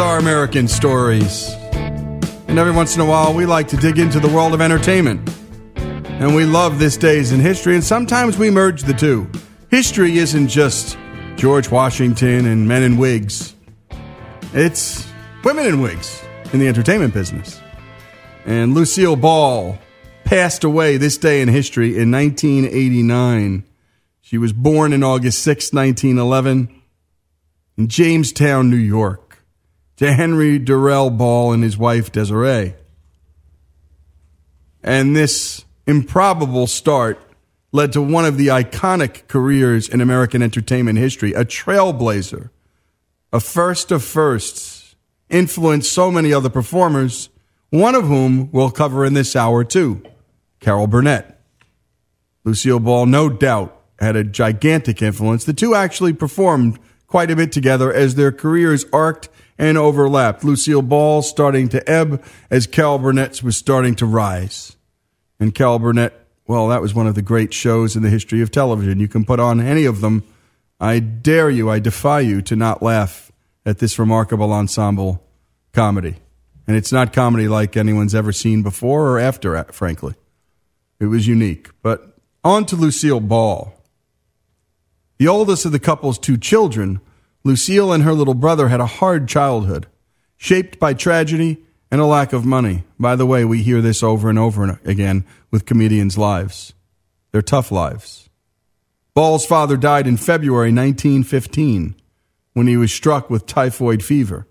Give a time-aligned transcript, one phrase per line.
[0.00, 1.50] Our American Stories.
[2.48, 5.28] And every once in a while, we like to dig into the world of entertainment.
[5.76, 9.30] And we love this days in history, and sometimes we merge the two.
[9.70, 10.96] History isn't just
[11.36, 13.54] George Washington and men in wigs,
[14.54, 15.06] it's
[15.44, 16.22] women in wigs
[16.52, 17.60] in the entertainment business.
[18.46, 19.78] And Lucille Ball
[20.24, 23.64] passed away this day in history in 1989.
[24.22, 26.82] She was born in August 6, 1911,
[27.76, 29.29] in Jamestown, New York,
[30.00, 32.74] to Henry Durrell Ball and his wife Desiree.
[34.82, 37.20] And this improbable start
[37.70, 42.48] led to one of the iconic careers in American entertainment history, a trailblazer,
[43.30, 44.96] a first of firsts,
[45.28, 47.28] influenced so many other performers,
[47.68, 50.02] one of whom we'll cover in this hour too,
[50.60, 51.38] Carol Burnett.
[52.44, 55.44] Lucille Ball, no doubt, had a gigantic influence.
[55.44, 59.28] The two actually performed quite a bit together as their careers arced
[59.60, 60.42] and overlapped.
[60.42, 64.74] Lucille Ball starting to ebb as Carol Burnett's was starting to rise.
[65.38, 66.14] And Carol Burnett,
[66.46, 68.98] well, that was one of the great shows in the history of television.
[68.98, 70.24] You can put on any of them.
[70.80, 73.30] I dare you, I defy you to not laugh
[73.66, 75.22] at this remarkable ensemble
[75.74, 76.16] comedy.
[76.66, 80.14] And it's not comedy like anyone's ever seen before or after, uh, frankly.
[80.98, 81.68] It was unique.
[81.82, 83.74] But on to Lucille Ball.
[85.18, 87.02] The oldest of the couple's two children,
[87.42, 89.86] Lucille and her little brother had a hard childhood,
[90.36, 91.58] shaped by tragedy
[91.90, 92.84] and a lack of money.
[92.98, 96.74] By the way, we hear this over and over again with comedians' lives.
[97.32, 98.28] They're tough lives.
[99.14, 101.94] Ball's father died in February 1915
[102.52, 104.46] when he was struck with typhoid fever.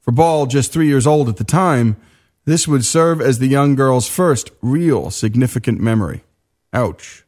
[0.00, 1.96] For Ball, just three years old at the time,
[2.44, 6.24] this would serve as the young girl's first real significant memory.
[6.72, 7.24] Ouch.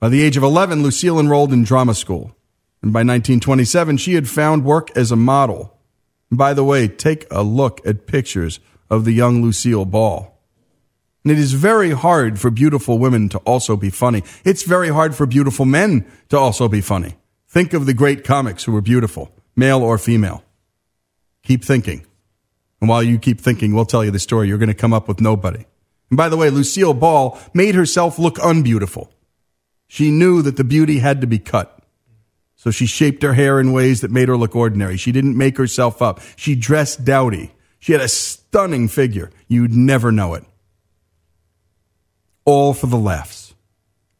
[0.00, 2.34] By the age of 11, Lucille enrolled in drama school.
[2.82, 5.76] And by 1927, she had found work as a model.
[6.30, 10.36] And by the way, take a look at pictures of the young Lucille Ball.
[11.22, 14.22] And it is very hard for beautiful women to also be funny.
[14.44, 17.16] It's very hard for beautiful men to also be funny.
[17.46, 20.42] Think of the great comics who were beautiful, male or female.
[21.42, 22.06] Keep thinking.
[22.80, 24.48] And while you keep thinking, we'll tell you the story.
[24.48, 25.66] You're going to come up with nobody.
[26.10, 29.12] And by the way, Lucille Ball made herself look unbeautiful.
[29.86, 31.79] She knew that the beauty had to be cut.
[32.60, 34.98] So she shaped her hair in ways that made her look ordinary.
[34.98, 36.20] She didn't make herself up.
[36.36, 37.52] She dressed dowdy.
[37.78, 39.30] She had a stunning figure.
[39.48, 40.44] You'd never know it.
[42.44, 43.54] All for the laughs.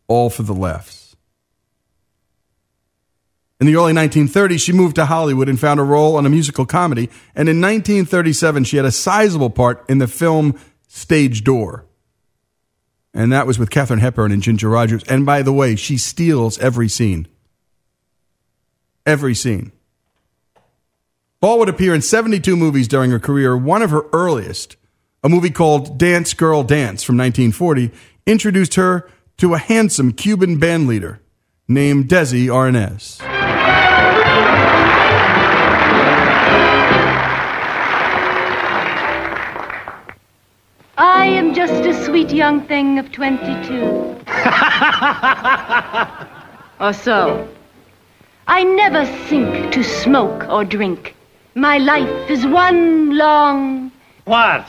[0.09, 1.15] All for the laughs.
[3.61, 6.65] In the early 1930s, she moved to Hollywood and found a role on a musical
[6.65, 7.11] comedy.
[7.35, 10.59] And in 1937, she had a sizable part in the film
[10.89, 11.85] Stage Door
[13.13, 15.03] and that was with Katharine Hepburn and Ginger Rogers.
[15.05, 17.27] And by the way, she steals every scene.
[19.11, 19.73] Every scene.
[21.41, 23.57] Ball would appear in 72 movies during her career.
[23.57, 24.77] One of her earliest,
[25.25, 27.91] a movie called Dance Girl Dance from 1940,
[28.25, 31.21] introduced her to a handsome Cuban band leader
[31.67, 33.21] named Desi Arnaz.
[40.97, 43.75] I am just a sweet young thing of 22.
[46.79, 47.49] or oh, so.
[48.53, 51.15] I never think to smoke or drink.
[51.55, 53.93] My life is one long.
[54.25, 54.67] What?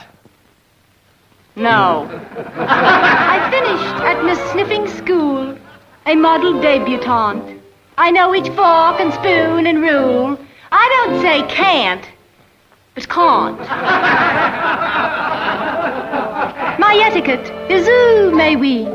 [1.56, 2.08] No.
[2.58, 5.58] I finished at Miss Sniffing School,
[6.06, 7.60] a model debutante.
[7.98, 10.38] I know each fork and spoon and rule.
[10.70, 12.06] I don't say can't,
[12.94, 13.58] but can't.
[16.78, 18.86] My etiquette is ooh, may we.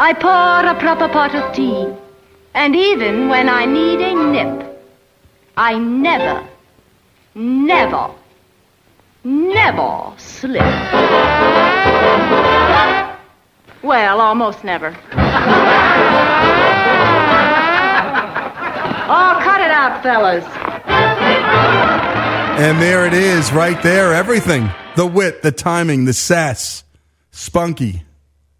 [0.00, 1.86] I pour a proper pot of tea.
[2.54, 4.84] And even when I need a nip,
[5.56, 6.46] I never,
[7.34, 8.10] never,
[9.24, 10.62] never slip.
[13.82, 14.88] Well, almost never.
[19.08, 20.44] oh, cut it out, fellas.
[22.60, 24.12] And there it is, right there.
[24.14, 26.84] Everything the wit, the timing, the sass,
[27.30, 28.02] spunky,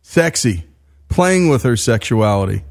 [0.00, 0.64] sexy,
[1.08, 2.64] playing with her sexuality,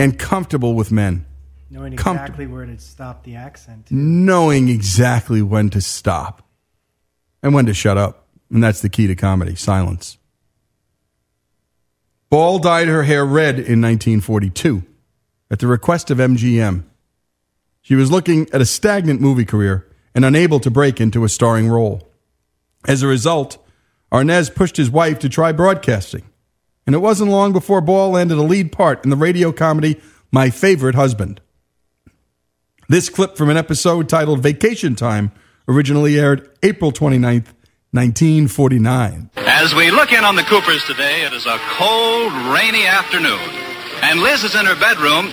[0.00, 1.26] and comfortable with men.
[1.68, 3.88] Knowing exactly where to stop the accent.
[3.90, 6.48] Knowing exactly when to stop
[7.42, 8.26] and when to shut up.
[8.50, 10.18] And that's the key to comedy silence.
[12.30, 14.82] Ball dyed her hair red in 1942
[15.50, 16.84] at the request of MGM.
[17.82, 21.68] She was looking at a stagnant movie career and unable to break into a starring
[21.68, 22.10] role.
[22.88, 23.64] As a result,
[24.10, 26.29] Arnaz pushed his wife to try broadcasting.
[26.86, 30.00] And it wasn't long before Ball landed a lead part in the radio comedy
[30.32, 31.40] My Favorite Husband.
[32.88, 35.30] This clip from an episode titled Vacation Time
[35.68, 37.54] originally aired April 29th,
[37.92, 39.30] 1949.
[39.36, 43.38] As we look in on the Coopers today, it is a cold, rainy afternoon.
[44.02, 45.26] And Liz is in her bedroom.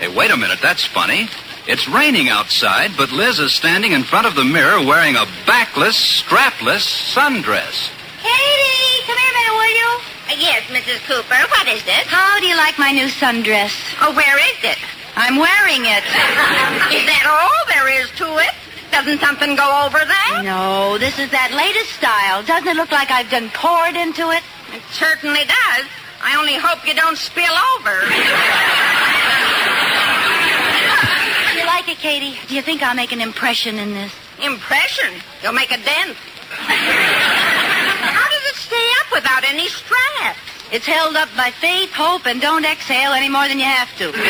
[0.00, 1.28] Hey, wait a minute, that's funny.
[1.66, 5.96] It's raining outside, but Liz is standing in front of the mirror wearing a backless,
[6.22, 6.84] strapless
[7.14, 7.90] sundress.
[8.20, 10.00] Katie, come here a minute, will you?
[10.28, 11.00] Uh, yes, Mrs.
[11.08, 11.40] Cooper.
[11.48, 12.04] What is it?
[12.04, 13.72] How do you like my new sundress?
[14.00, 14.76] Oh, where is it?
[15.16, 16.04] I'm wearing it.
[16.92, 18.52] is that all there is to it?
[18.92, 20.42] Doesn't something go over that?
[20.44, 22.42] No, this is that latest style.
[22.44, 24.42] Doesn't it look like I've been poured into it?
[24.76, 25.86] It certainly does.
[26.20, 27.96] I only hope you don't spill over.
[31.56, 32.36] you like it, Katie?
[32.48, 34.12] Do you think I'll make an impression in this?
[34.44, 35.08] Impression?
[35.42, 36.16] You'll make a dent.
[36.52, 38.37] How does it stay up
[39.12, 40.38] without any straps?
[40.70, 44.12] It's held up by faith, hope, and don't exhale any more than you have to.
[44.12, 44.20] My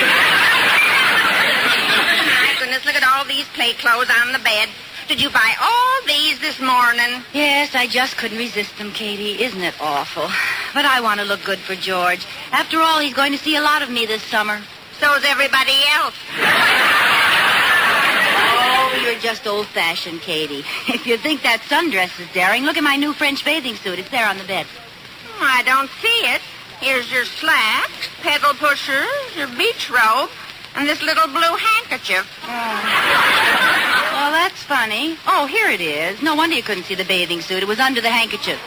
[2.60, 4.68] goodness, look at all these play clothes on the bed.
[5.08, 7.24] Did you buy all these this morning?
[7.32, 9.42] Yes, I just couldn't resist them, Katie.
[9.42, 10.28] Isn't it awful?
[10.74, 12.26] But I want to look good for George.
[12.52, 14.60] After all, he's going to see a lot of me this summer.
[15.00, 16.14] So's everybody else.
[18.90, 20.64] Oh, you're just old-fashioned, Katie.
[20.88, 23.98] If you think that sundress is daring, look at my new French bathing suit.
[23.98, 24.66] It's there on the bed.
[25.40, 26.40] I don't see it.
[26.80, 30.30] Here's your slacks, pedal pushers, your beach robe,
[30.74, 32.26] and this little blue handkerchief.
[32.44, 32.48] Oh.
[34.12, 35.16] Well, that's funny.
[35.26, 36.22] Oh, here it is.
[36.22, 37.62] No wonder you couldn't see the bathing suit.
[37.62, 38.58] It was under the handkerchief.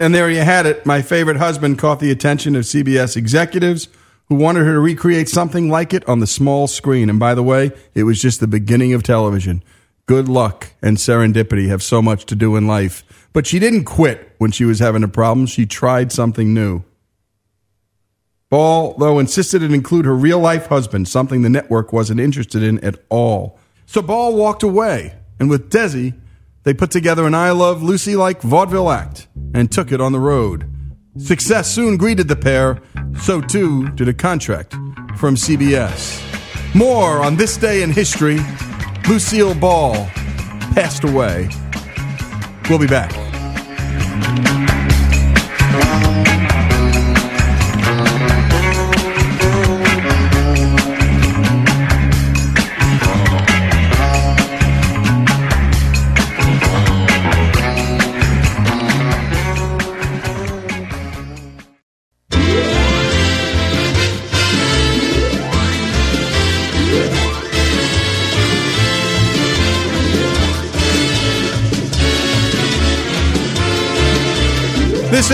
[0.00, 0.84] And there you had it.
[0.84, 3.88] My favorite husband caught the attention of CBS executives
[4.28, 7.10] who wanted her to recreate something like it on the small screen.
[7.10, 9.62] And by the way, it was just the beginning of television.
[10.06, 13.04] Good luck and serendipity have so much to do in life.
[13.32, 15.46] But she didn't quit when she was having a problem.
[15.46, 16.84] She tried something new.
[18.50, 22.78] Ball, though, insisted it include her real life husband, something the network wasn't interested in
[22.84, 23.58] at all.
[23.86, 26.14] So Ball walked away, and with Desi,
[26.62, 30.20] they put together an I Love Lucy like vaudeville act and took it on the
[30.20, 30.70] road.
[31.16, 32.82] Success soon greeted the pair,
[33.20, 34.72] so too did a contract
[35.16, 36.20] from CBS.
[36.74, 38.40] More on this day in history.
[39.08, 39.94] Lucille Ball
[40.74, 41.48] passed away.
[42.68, 43.12] We'll be back.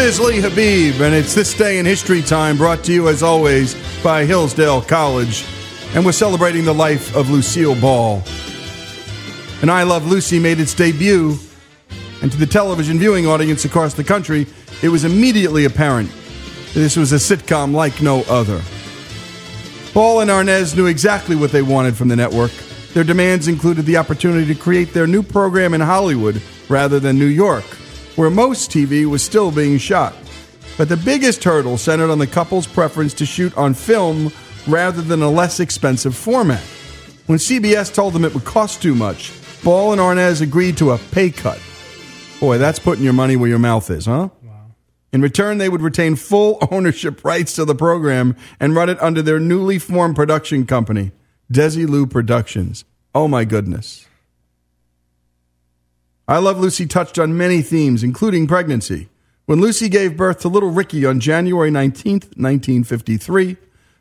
[0.00, 3.76] Is Lee Habib, and it's This Day in History Time, brought to you as always
[4.02, 5.44] by Hillsdale College.
[5.94, 8.22] And we're celebrating the life of Lucille Ball.
[9.60, 11.36] And I Love Lucy made its debut,
[12.22, 14.46] and to the television viewing audience across the country,
[14.82, 16.10] it was immediately apparent
[16.72, 18.62] that this was a sitcom like no other.
[19.92, 22.52] Ball and Arnaz knew exactly what they wanted from the network.
[22.94, 27.26] Their demands included the opportunity to create their new program in Hollywood rather than New
[27.26, 27.66] York
[28.16, 30.14] where most TV was still being shot.
[30.76, 34.32] But the biggest hurdle centered on the couple's preference to shoot on film
[34.66, 36.62] rather than a less expensive format.
[37.26, 40.98] When CBS told them it would cost too much, Ball and Arnaz agreed to a
[40.98, 41.60] pay cut.
[42.40, 44.30] Boy, that's putting your money where your mouth is, huh?
[45.12, 49.22] In return, they would retain full ownership rights to the program and run it under
[49.22, 51.12] their newly formed production company,
[51.52, 52.84] Desilu Productions.
[53.14, 54.06] Oh my goodness.
[56.30, 59.08] I Love Lucy touched on many themes, including pregnancy.
[59.46, 63.56] When Lucy gave birth to little Ricky on January 19th, 1953,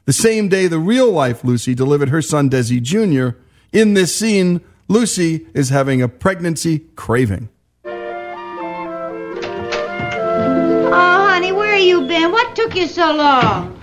[0.06, 3.36] the same day the real life Lucy delivered her son Desi Jr.,
[3.74, 7.50] in this scene, Lucy is having a pregnancy craving.
[7.84, 7.92] Oh,
[10.92, 12.32] honey, where you been?
[12.32, 13.79] What took you so long?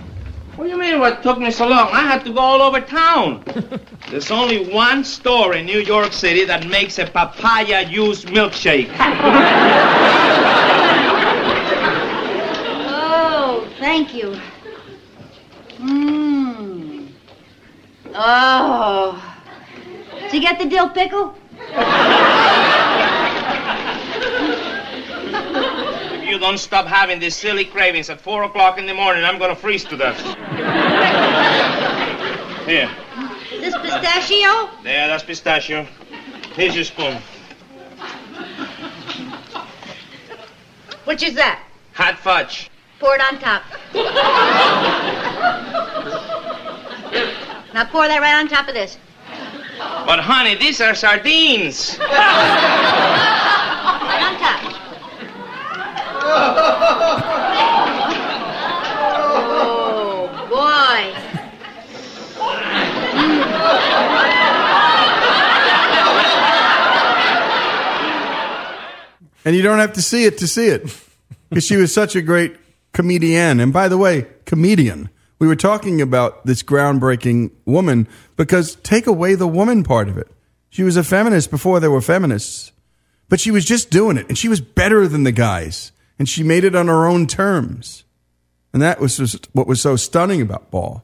[0.57, 1.89] What do you mean what took me so long?
[1.91, 3.43] I had to go all over town.
[4.09, 8.89] There's only one store in New York City that makes a papaya juice milkshake.
[12.89, 14.35] Oh, thank you.
[15.79, 17.07] Mmm.
[18.13, 19.37] Oh.
[20.23, 21.35] Did you get the dill pickle?
[26.37, 29.49] you don't stop having these silly cravings at 4 o'clock in the morning, I'm going
[29.49, 30.19] to freeze to death.
[32.67, 32.87] Here.
[33.49, 34.69] This pistachio?
[34.83, 35.87] There, that's pistachio.
[36.53, 37.17] Here's your spoon.
[41.05, 41.63] Which is that?
[41.93, 42.69] Hot fudge.
[42.99, 43.63] Pour it on top.
[47.73, 48.99] Now pour that right on top of this.
[50.05, 51.97] But, honey, these are sardines.
[59.49, 61.13] Oh, boy.
[69.45, 70.93] And you don't have to see it to see it
[71.49, 72.57] because she was such a great
[72.93, 73.59] comedian.
[73.59, 75.09] And by the way, comedian.
[75.39, 80.27] We were talking about this groundbreaking woman because take away the woman part of it.
[80.69, 82.71] She was a feminist before there were feminists,
[83.29, 86.43] but she was just doing it and she was better than the guys and she
[86.43, 88.03] made it on her own terms.
[88.73, 91.03] And that was just what was so stunning about Ball.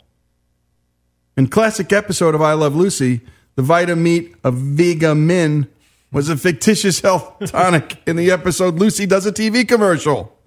[1.36, 3.22] In classic episode of I Love Lucy,
[3.56, 5.68] the Vitameatavegamin
[6.12, 10.38] was a fictitious health tonic in the episode Lucy Does a TV Commercial.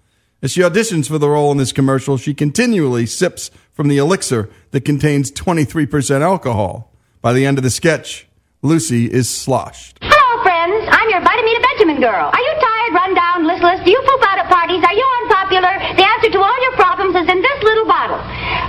[0.42, 4.48] As she auditions for the role in this commercial, she continually sips from the elixir
[4.70, 6.92] that contains 23% alcohol.
[7.20, 8.28] By the end of the sketch,
[8.62, 9.98] Lucy is sloshed.
[10.02, 10.86] Hello, friends.
[10.86, 12.30] I'm your Vitameatavegamin girl.
[12.30, 13.82] Are you tired, run down, listless?
[13.82, 14.84] Do you poop out at parties?
[14.84, 15.72] Are you unpopular?
[15.96, 18.20] The answer to all your problems is in this little bottle.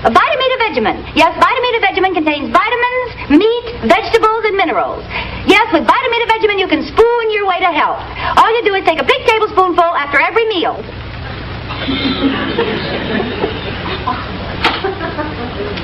[0.08, 0.10] A
[0.78, 1.02] Benjamin.
[1.16, 5.04] Yes, Vitameatavegamin contains vitamins, meat, vegetables, and minerals.
[5.50, 7.98] Yes, with Vitameatavegamin, you can spoon your way to health.
[8.38, 10.78] All you do is take a big tablespoonful after every meal.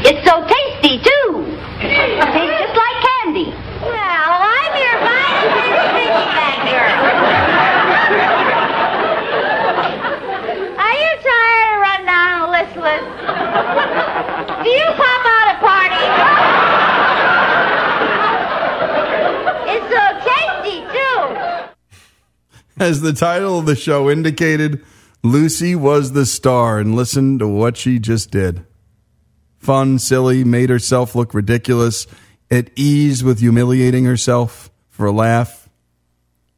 [0.06, 1.48] It's so tasty, too.
[1.80, 3.50] Tastes just like candy.
[3.82, 7.00] Well, I'm your vitamin piggyback girl.
[10.84, 14.13] Are you tired of run down and listless?
[14.64, 16.14] Do you pop out at parties?
[19.74, 22.84] It's so tasty, too.
[22.84, 24.84] As the title of the show indicated,
[25.22, 28.66] Lucy was the star, and listen to what she just did.
[29.58, 32.08] Fun, silly, made herself look ridiculous,
[32.50, 35.68] at ease with humiliating herself for a laugh.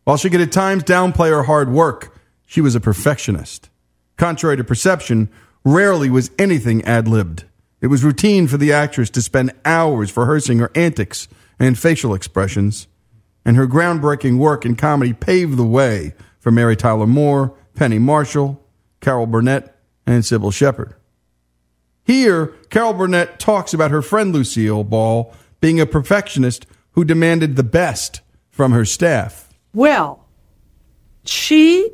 [0.03, 3.69] While she could at times downplay her hard work, she was a perfectionist.
[4.17, 5.29] Contrary to perception,
[5.63, 7.45] rarely was anything ad libbed.
[7.85, 11.27] It was routine for the actress to spend hours rehearsing her antics
[11.59, 12.87] and facial expressions,
[13.45, 18.59] and her groundbreaking work in comedy paved the way for Mary Tyler Moore, Penny Marshall,
[19.01, 20.95] Carol Burnett, and Cybill Shepherd.
[22.03, 27.61] Here, Carol Burnett talks about her friend Lucille Ball being a perfectionist who demanded the
[27.61, 29.53] best from her staff.
[29.75, 30.25] Well,
[31.23, 31.91] she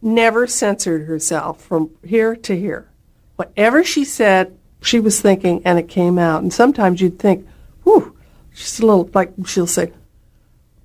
[0.00, 2.90] never censored herself from here to here.
[3.36, 6.42] Whatever she said, she was thinking, and it came out.
[6.42, 7.46] And sometimes you'd think,
[7.84, 8.16] whew,
[8.52, 9.92] she's a little like she'll say,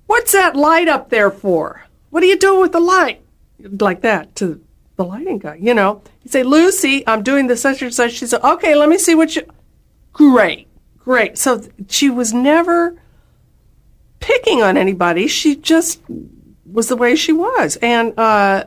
[0.06, 1.84] What's that light up there for?
[2.10, 3.22] What are you doing with the light?
[3.58, 4.62] Like that to
[4.96, 6.02] the lighting guy, you know.
[6.22, 8.12] You say, Lucy, I'm doing the such and such.
[8.12, 9.42] She said, Okay, let me see what you.
[10.12, 11.38] Great, great.
[11.38, 12.96] So she was never
[14.20, 15.26] picking on anybody.
[15.26, 16.00] She just
[16.64, 17.76] was the way she was.
[17.82, 18.64] And uh,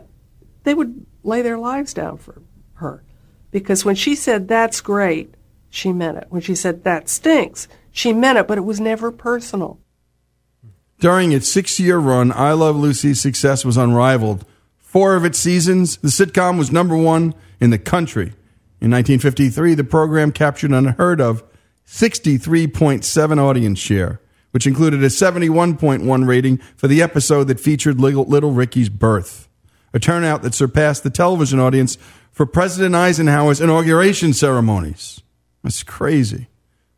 [0.63, 2.41] they would lay their lives down for
[2.75, 3.03] her.
[3.51, 5.33] Because when she said, that's great,
[5.69, 6.27] she meant it.
[6.29, 9.79] When she said, that stinks, she meant it, but it was never personal.
[10.99, 14.45] During its six year run, I Love Lucy's success was unrivaled.
[14.77, 18.33] Four of its seasons, the sitcom was number one in the country.
[18.81, 21.43] In 1953, the program captured unheard of
[21.85, 28.51] 63.7 audience share, which included a 71.1 rating for the episode that featured Little, Little
[28.51, 29.47] Ricky's birth,
[29.93, 31.97] a turnout that surpassed the television audience
[32.39, 35.21] for President Eisenhower's inauguration ceremonies.
[35.61, 36.47] That's crazy.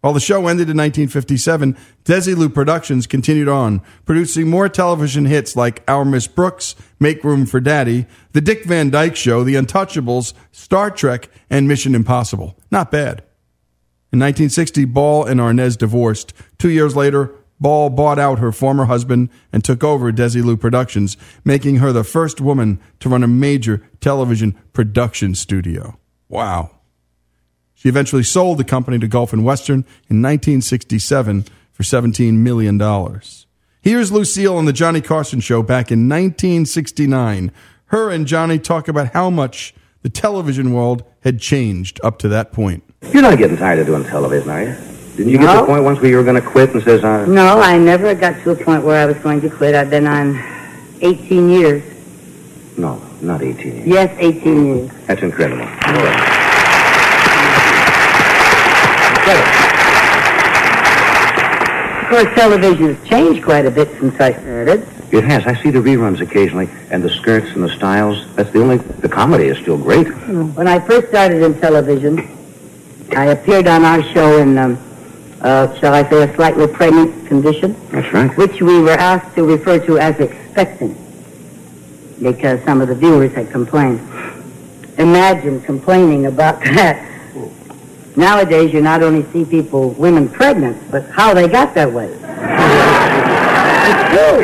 [0.02, 5.84] While the show ended in 1957, Desilu Productions continued on, producing more television hits like
[5.88, 10.92] Our Miss Brooks, Make Room for Daddy, The Dick Van Dyke Show, The Untouchables, Star
[10.92, 12.56] Trek, and Mission Impossible.
[12.70, 13.24] Not bad.
[14.14, 16.36] In 1960, Ball and Arnaz divorced.
[16.60, 21.16] Two years later, Ball bought out her former husband and took over Desilu Productions,
[21.46, 26.00] making her the first woman to run a major television production studio.
[26.28, 26.72] Wow.
[27.76, 32.80] She eventually sold the company to Gulf and Western in 1967 for $17 million.
[33.82, 37.52] Here's Lucille on The Johnny Carson Show back in 1969.
[37.86, 42.52] Her and Johnny talk about how much the television world had changed up to that
[42.54, 42.84] point.
[43.14, 44.91] You're not getting tired of doing television, are you?
[45.22, 45.62] Didn't you get to No.
[45.62, 48.16] the point once where you were going to quit and says, uh, No, I never
[48.16, 49.76] got to a point where I was going to quit.
[49.76, 50.42] I've been on
[51.02, 51.84] 18 years.
[52.76, 53.88] no, not 18 years.
[53.88, 54.92] Yes, 18 years.
[55.06, 55.68] That's incredible.
[62.02, 64.86] Of course, television has changed quite a bit since I started.
[65.12, 65.46] It has.
[65.46, 68.34] I see the reruns occasionally, and the skirts and the styles.
[68.36, 68.78] That's the only.
[68.78, 70.08] The comedy is still great.
[70.58, 72.20] When I first started in television,
[73.16, 74.78] I appeared on our show in um,
[75.42, 78.36] uh, shall I say, a slightly pregnant condition, That's right.
[78.38, 80.98] which we were asked to refer to as expectant
[82.22, 84.00] because some of the viewers had complained.
[85.00, 87.08] Imagine complaining about that.
[88.16, 92.08] Nowadays, you not only see people, women pregnant, but how they got that way.
[92.08, 92.20] it's
[94.12, 94.42] true.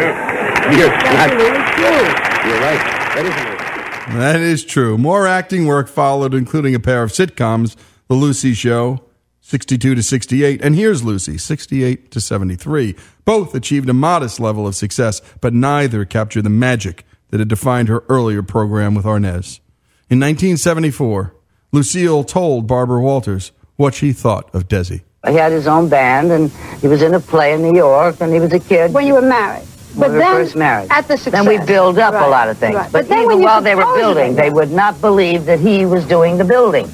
[0.78, 2.04] You're, Absolutely true.
[2.50, 2.82] you're right.
[3.16, 4.18] That isn't.
[4.18, 4.98] That is true.
[4.98, 7.76] More acting work followed, including a pair of sitcoms,
[8.08, 9.02] The Lucy Show,
[9.48, 12.98] 62 to 68, and Here's Lucy, 68 to 73.
[13.24, 17.88] Both achieved a modest level of success, but neither captured the magic that had defined
[17.88, 19.62] her earlier program with Arnaz.
[20.10, 21.34] In 1974,
[21.72, 25.04] Lucille told Barbara Walters what she thought of Desi.
[25.26, 26.52] He had his own band, and
[26.82, 28.94] he was in a play in New York, and he was a kid.
[28.94, 29.64] When you were married.
[29.96, 30.92] When we were first married.
[30.92, 31.32] At the success.
[31.32, 32.76] Then we build up a lot of things.
[32.76, 32.92] right.
[32.92, 36.06] But, then even when while they were building, they would not believe that he was
[36.06, 36.92] doing the building.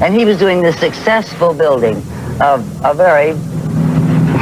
[0.00, 1.96] And he was doing the successful building
[2.40, 3.32] of a very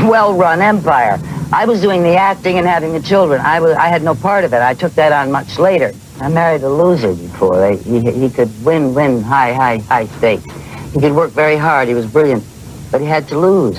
[0.09, 1.19] well-run empire.
[1.53, 3.41] I was doing the acting and having the children.
[3.41, 4.61] I was I had no part of it.
[4.61, 5.93] I took that on much later.
[6.21, 7.73] I married a loser before.
[7.73, 10.45] He, he could win, win high, high, high stakes.
[10.93, 11.89] He could work very hard.
[11.89, 12.45] He was brilliant.
[12.91, 13.79] But he had to lose.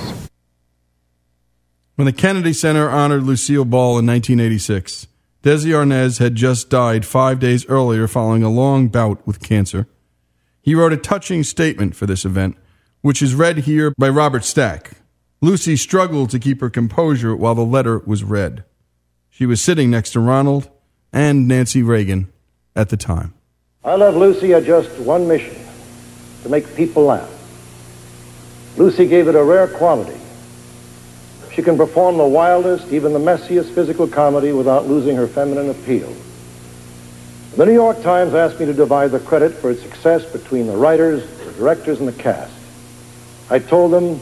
[1.96, 5.06] When the Kennedy Center honored Lucille Ball in 1986,
[5.42, 9.86] Desi Arnaz had just died five days earlier following a long bout with cancer.
[10.66, 12.56] He wrote a touching statement for this event,
[13.00, 14.94] which is read here by Robert Stack.
[15.40, 18.64] Lucy struggled to keep her composure while the letter was read.
[19.30, 20.68] She was sitting next to Ronald
[21.12, 22.32] and Nancy Reagan
[22.74, 23.32] at the time.
[23.84, 25.54] I love Lucy had just one mission
[26.42, 27.30] to make people laugh.
[28.76, 30.18] Lucy gave it a rare quality.
[31.52, 36.12] She can perform the wildest, even the messiest physical comedy without losing her feminine appeal.
[37.56, 40.76] The New York Times asked me to divide the credit for its success between the
[40.76, 42.52] writers, the directors, and the cast.
[43.48, 44.20] I told them,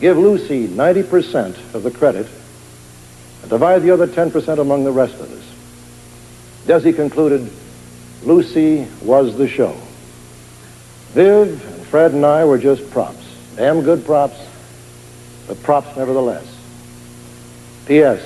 [0.00, 2.28] give Lucy 90% of the credit
[3.42, 5.44] and divide the other 10% among the rest of us.
[6.66, 7.50] Desi concluded,
[8.22, 9.76] Lucy was the show.
[11.12, 13.26] Viv and Fred and I were just props.
[13.56, 14.38] Damn good props,
[15.48, 16.46] but props nevertheless.
[17.86, 18.22] P.S.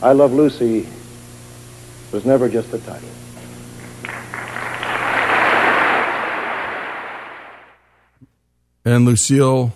[0.00, 0.86] I Love Lucy
[2.14, 3.08] was never just a title.
[8.84, 9.72] And Lucille,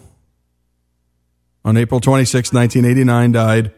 [1.64, 3.72] on April 26, 1989, died.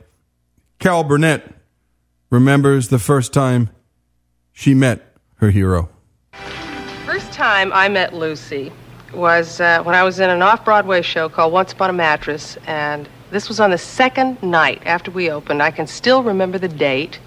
[0.78, 1.54] Carol Burnett
[2.28, 3.70] remembers the first time
[4.52, 5.88] she met her hero.
[7.06, 8.70] First time I met Lucy
[9.14, 12.58] was uh, when I was in an off Broadway show called Once Upon a Mattress,
[12.66, 15.62] and this was on the second night after we opened.
[15.62, 17.20] I can still remember the date.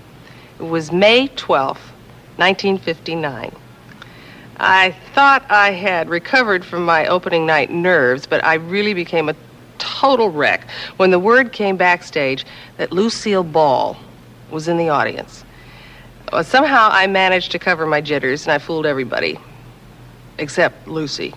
[0.63, 1.91] It was May 12th,
[2.38, 3.54] 1959.
[4.56, 9.36] I thought I had recovered from my opening night nerves, but I really became a
[9.78, 12.45] total wreck when the word came backstage
[12.78, 13.97] that Lucille Ball
[14.52, 15.43] was in the audience.
[16.32, 19.38] Well, somehow I managed to cover my jitters, and I fooled everybody,
[20.38, 21.34] except Lucy.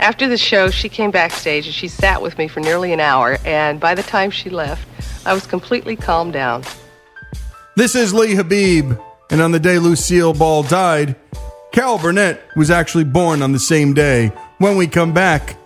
[0.00, 3.36] After the show, she came backstage and she sat with me for nearly an hour,
[3.44, 4.88] and by the time she left,
[5.26, 6.64] I was completely calmed down.
[7.76, 11.14] This is Lee Habib, and on the day Lucille Ball died,
[11.72, 14.32] Carol Burnett was actually born on the same day.
[14.56, 15.58] When we come back,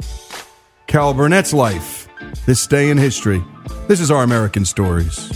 [0.89, 2.09] Carol Burnett's life,
[2.47, 3.41] this day in history.
[3.87, 5.31] This is our American Stories.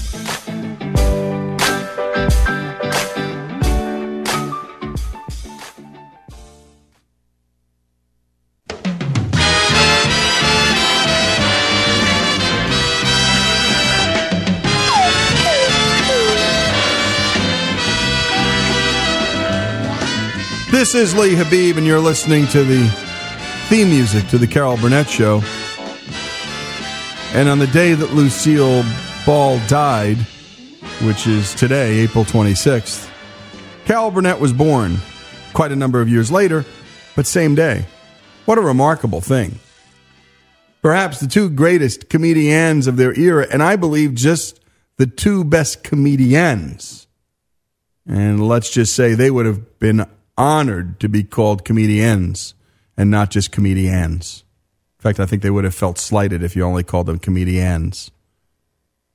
[20.84, 22.86] This is Lee Habib, and you're listening to the
[23.70, 25.40] theme music to the Carol Burnett Show.
[27.32, 28.84] And on the day that Lucille
[29.24, 30.18] Ball died,
[31.00, 33.10] which is today, April 26th,
[33.86, 34.98] Carol Burnett was born
[35.54, 36.66] quite a number of years later,
[37.16, 37.86] but same day.
[38.44, 39.60] What a remarkable thing.
[40.82, 44.60] Perhaps the two greatest comedians of their era, and I believe just
[44.98, 47.06] the two best comedians.
[48.06, 50.04] And let's just say they would have been
[50.36, 52.54] honored to be called comedians
[52.96, 54.44] and not just comedians.
[54.98, 58.10] In fact, I think they would have felt slighted if you only called them comedians.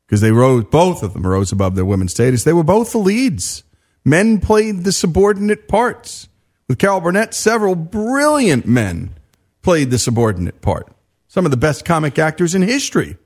[0.06, 2.44] Because they rose, both of them rose above their women's status.
[2.44, 3.64] They were both the leads.
[4.04, 6.28] Men played the subordinate parts.
[6.68, 9.16] With Carol Burnett, several brilliant men
[9.62, 10.92] played the subordinate part.
[11.28, 13.18] Some of the best comic actors in history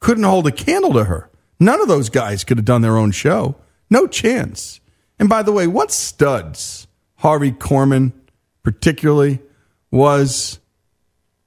[0.00, 1.30] couldn't hold a candle to her.
[1.58, 3.56] None of those guys could have done their own show.
[3.90, 4.80] No chance.
[5.18, 8.12] And by the way, what studs Harvey Korman
[8.62, 9.40] particularly
[9.90, 10.58] was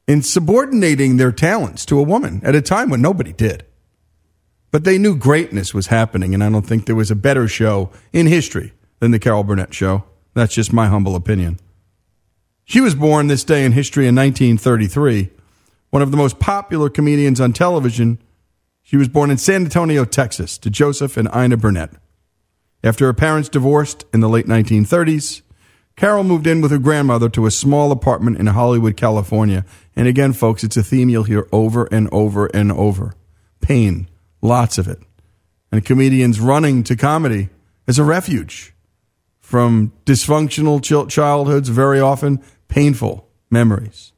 [0.08, 3.66] in subordinating their talents to a woman at a time when nobody did.
[4.72, 7.90] But they knew greatness was happening, and I don't think there was a better show
[8.14, 10.04] in history than the Carol Burnett show.
[10.34, 11.60] That's just my humble opinion.
[12.64, 15.30] She was born this day in history in 1933,
[15.90, 18.20] one of the most popular comedians on television.
[18.84, 21.92] She was born in San Antonio, Texas, to Joseph and Ina Burnett.
[22.84, 25.42] After her parents divorced in the late 1930s,
[25.98, 29.66] Carol moved in with her grandmother to a small apartment in Hollywood, California.
[29.96, 33.16] And again, folks, it's a theme you'll hear over and over and over
[33.62, 34.08] pain,
[34.42, 35.00] lots of it.
[35.72, 37.50] And comedians running to comedy
[37.88, 38.76] as a refuge
[39.40, 44.14] from dysfunctional ch- childhoods, very often painful memories.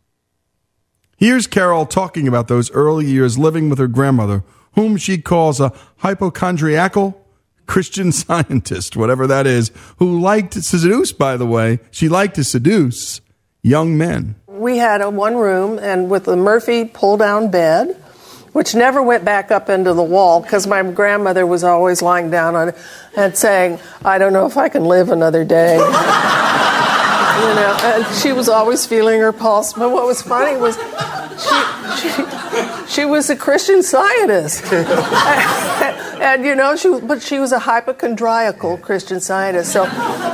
[1.17, 4.43] Here's Carol talking about those early years living with her grandmother,
[4.75, 7.25] whom she calls a hypochondriacal
[7.69, 12.43] Christian scientist, whatever that is, who liked to seduce, by the way, she liked to
[12.43, 13.21] seduce
[13.61, 14.35] young men.
[14.47, 17.95] We had a one room and with a Murphy pull down bed,
[18.53, 22.55] which never went back up into the wall because my grandmother was always lying down
[22.55, 22.75] on it
[23.15, 25.77] and saying, I don't know if I can live another day.
[27.39, 29.73] you know, and she was always feeling her pulse.
[29.73, 30.75] But what was funny was
[31.39, 34.63] she, she, she was a Christian scientist.
[34.73, 39.71] and, you know, she, but she was a hypochondriacal Christian scientist.
[39.71, 39.85] So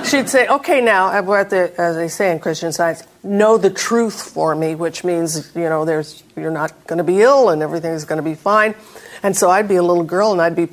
[0.03, 4.21] she'd say, okay, now, uh, the, as they say in Christian science, know the truth
[4.21, 8.05] for me, which means, you know, there's, you're not going to be ill and everything's
[8.05, 8.75] going to be fine.
[9.23, 10.69] And so I'd be a little girl and I'd be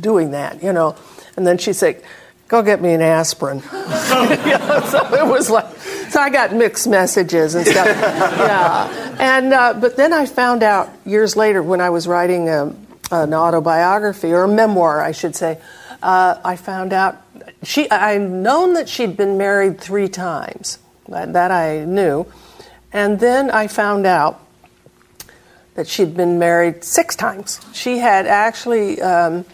[0.00, 0.96] doing that, you know.
[1.36, 2.02] And then she'd say,
[2.52, 3.60] go get me an aspirin.
[3.60, 5.74] you know, so it was like,
[6.10, 7.86] so I got mixed messages and stuff.
[7.86, 9.16] yeah.
[9.18, 12.76] And, uh, but then I found out years later when I was writing a,
[13.10, 15.62] an autobiography, or a memoir, I should say,
[16.02, 17.22] uh, I found out
[17.62, 20.78] she, I'd known that she'd been married three times.
[21.08, 22.26] That, that I knew.
[22.92, 24.46] And then I found out
[25.74, 27.60] that she'd been married six times.
[27.72, 29.46] She had actually um,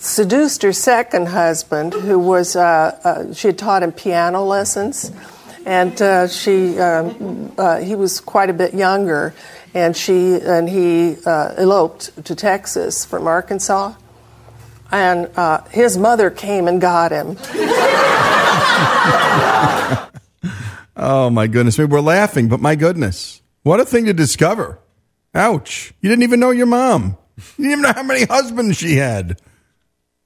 [0.00, 5.12] seduced her second husband, who was, uh, uh, she had taught him piano lessons.
[5.64, 9.32] And uh, she, um, uh, he was quite a bit younger,
[9.74, 13.94] and she and he uh, eloped to Texas from Arkansas,
[14.90, 17.38] and uh, his mother came and got him.
[20.94, 21.78] Oh my goodness.
[21.78, 23.40] Maybe we're laughing, but my goodness.
[23.62, 24.78] What a thing to discover.
[25.34, 25.94] Ouch.
[26.00, 27.16] You didn't even know your mom.
[27.56, 29.40] You didn't even know how many husbands she had.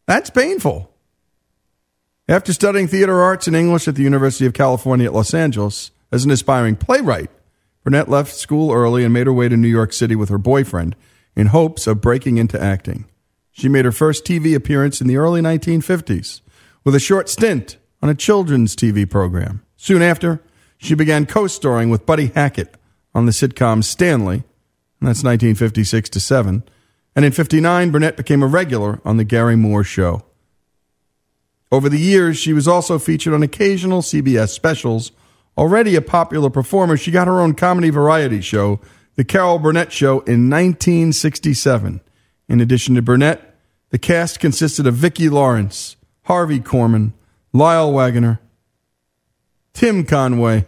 [0.07, 0.93] That's painful.
[2.29, 6.25] After studying theater arts and English at the University of California at Los Angeles as
[6.25, 7.31] an aspiring playwright,
[7.85, 10.97] Burnett left school early and made her way to New York City with her boyfriend
[11.37, 13.07] in hopes of breaking into acting.
[13.53, 16.41] She made her first TV appearance in the early 1950s
[16.85, 19.65] with a short stint on a children's TV program.
[19.77, 20.43] Soon after,
[20.79, 22.77] she began co starring with Buddy Hackett
[23.15, 24.45] on the sitcom Stanley,
[25.01, 26.63] and that's 1956 to 7.
[27.17, 30.23] And in 59, Burnett became a regular on The Garry Moore Show.
[31.73, 35.13] Over the years, she was also featured on occasional CBS specials.
[35.57, 38.81] Already a popular performer, she got her own comedy variety show,
[39.15, 42.03] The Carol Burnett Show, in 1967.
[42.49, 43.57] In addition to Burnett,
[43.89, 47.15] the cast consisted of Vicki Lawrence, Harvey Korman,
[47.53, 48.41] Lyle Waggoner,
[49.73, 50.67] Tim Conway,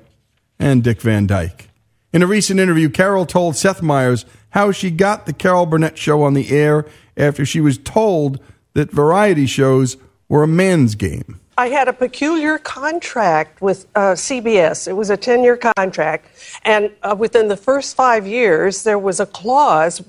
[0.59, 1.69] and Dick Van Dyke.
[2.11, 6.23] In a recent interview, Carol told Seth Meyers how she got the Carol Burnett show
[6.23, 8.41] on the air after she was told
[8.75, 9.97] that variety shows
[10.29, 11.41] were a man's game.
[11.57, 14.87] I had a peculiar contract with uh, CBS.
[14.87, 16.29] It was a 10 year contract.
[16.65, 20.01] And uh, within the first five years, there was a clause,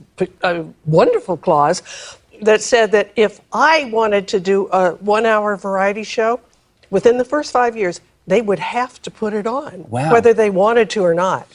[0.44, 1.82] a wonderful clause,
[2.44, 6.40] that said that if I wanted to do a one hour variety show,
[6.92, 10.12] within the first five years, they would have to put it on, Wow.
[10.12, 11.48] whether they wanted to or not.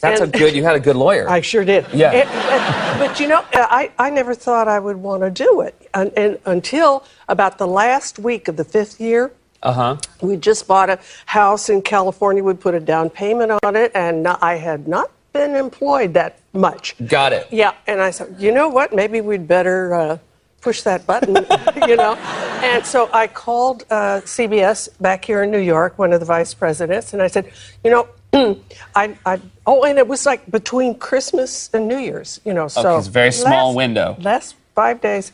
[0.00, 0.54] That's And- a good.
[0.54, 1.28] You had a good lawyer.
[1.28, 1.86] I sure did.
[1.92, 2.10] Yeah.
[2.12, 5.74] And- and- but you know, I, I never thought I would want to do it
[5.94, 9.32] and, and until about the last week of the fifth year.
[9.62, 9.96] Uh huh.
[10.22, 12.42] We just bought a house in California.
[12.42, 16.94] We put a down payment on it, and I had not been employed that much.
[17.06, 17.46] Got it.
[17.50, 18.94] Yeah, and I said, you know what?
[18.94, 20.18] Maybe we'd better uh,
[20.62, 21.36] push that button,
[21.88, 22.14] you know.
[22.62, 26.54] And so I called uh, CBS back here in New York, one of the vice
[26.54, 27.52] presidents, and I said,
[27.84, 28.08] you know,
[28.94, 32.66] I, I, oh, and it was like between Christmas and New Year's, you know.
[32.66, 34.16] So it's a very small last- window.
[34.18, 35.32] Last five days,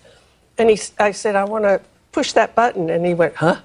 [0.59, 1.81] and he, I said, I want to
[2.13, 3.61] push that button, and he went, huh?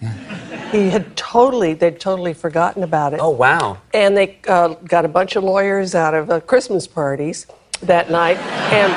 [0.72, 3.20] he had totally, they'd totally forgotten about it.
[3.20, 3.78] Oh wow.
[3.92, 7.46] And they uh, got a bunch of lawyers out of uh, Christmas parties
[7.82, 8.38] that night.
[8.72, 8.92] And,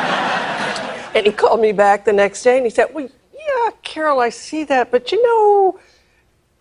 [1.15, 4.29] and he called me back the next day and he said, Well, yeah, Carol, I
[4.29, 5.79] see that, but you know,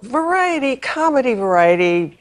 [0.03, 2.19] variety, comedy variety,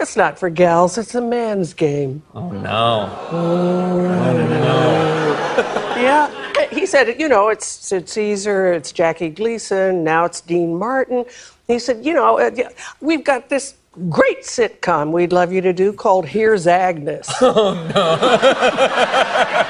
[0.00, 2.22] It's not for gals, it's a man's game.
[2.32, 3.28] Oh, no.
[3.32, 6.00] Oh, no.
[6.00, 11.24] yeah, he said, you know, it's Sid Caesar, it's Jackie Gleason, now it's Dean Martin.
[11.66, 12.68] He said, you know, uh, yeah,
[13.00, 13.74] we've got this
[14.08, 17.28] great sitcom we'd love you to do called Here's Agnes.
[17.40, 19.64] Oh, no.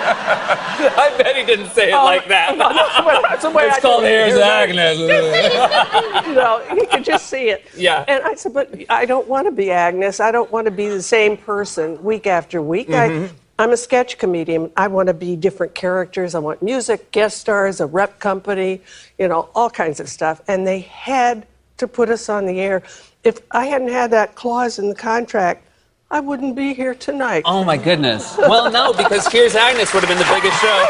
[0.98, 2.56] I bet he didn't say it Oh, like that.
[2.56, 4.02] no, that's the way- that's the way it's I called.
[4.04, 4.98] Here's Agnes.
[4.98, 7.66] you know, you could just see it.
[7.76, 8.04] Yeah.
[8.08, 10.20] And I said, but I don't want to be Agnes.
[10.20, 12.88] I don't want to be the same person week after week.
[12.88, 13.28] Mhm.
[13.28, 14.70] I, I'm a sketch comedian.
[14.76, 16.34] I want to be different characters.
[16.36, 18.80] I want music, guest stars, a rep company,
[19.18, 20.40] you know, all kinds of stuff.
[20.46, 21.46] And they had
[21.78, 22.82] to put us on the air.
[23.24, 25.64] If I hadn't had that clause in the contract,
[26.10, 27.42] I wouldn't be here tonight.
[27.44, 28.34] Oh my goodness.
[28.38, 30.68] Well, no, because Here's Agnes would have been the biggest show.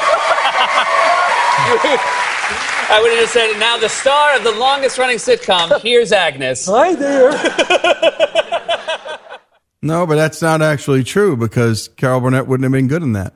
[2.90, 6.66] I would have just said, now the star of the longest running sitcom, Here's Agnes.
[6.70, 7.32] Hi there.
[9.82, 13.34] No, but that's not actually true because Carol Burnett wouldn't have been good in that.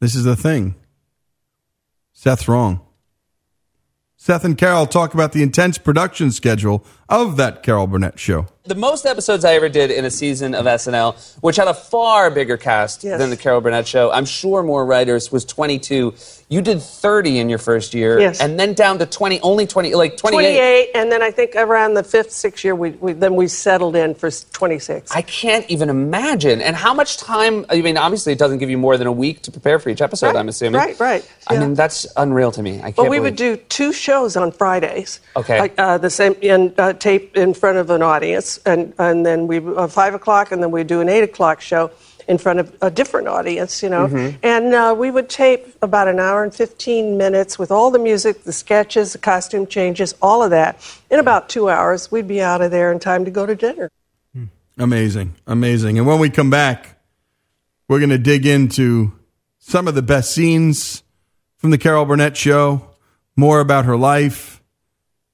[0.00, 0.74] This is the thing.
[2.12, 2.80] Seth's wrong.
[4.16, 8.46] Seth and Carol talk about the intense production schedule of that Carol Burnett show.
[8.68, 12.30] The most episodes I ever did in a season of SNL, which had a far
[12.30, 13.18] bigger cast Yes.
[13.18, 16.12] than the Carol Burnett show, I'm sure more writers, was 22.
[16.50, 18.40] You did 30 in your first year, Yes.
[18.40, 20.52] and then down to 20, only 20, like 28.
[20.56, 23.96] 28, and then I think around the fifth, sixth year, we, we then we settled
[23.96, 25.10] in for 26.
[25.14, 26.60] I can't even imagine.
[26.60, 27.64] And how much time?
[27.70, 30.00] I mean, obviously, it doesn't give you more than a week to prepare for each
[30.02, 30.28] episode.
[30.28, 30.78] Right, I'm assuming.
[30.80, 31.60] right, right, I yeah.
[31.60, 32.78] mean, that's unreal to me.
[32.78, 32.96] I can't.
[32.96, 35.20] But we believe- would do two shows on Fridays.
[35.36, 35.58] Okay.
[35.60, 39.46] Like, uh, the same in uh, tape in front of an audience, and and then
[39.46, 41.90] we uh, five o'clock, and then we do an eight o'clock show
[42.28, 44.06] in front of a different audience, you know.
[44.06, 44.36] Mhm.
[44.42, 48.44] And uh, we would tape about an hour and fifteen minutes with all the music,
[48.44, 50.76] the sketches, the costume changes, all of that.
[51.10, 53.90] In about two hours, we'd be out of there in time to go to dinner.
[54.80, 55.98] Amazing, amazing.
[55.98, 57.00] And when we come back,
[57.88, 59.12] we're going to dig into
[59.58, 61.02] some of the best scenes
[61.56, 62.88] from the Carol Burnett show,
[63.34, 64.62] more about her life,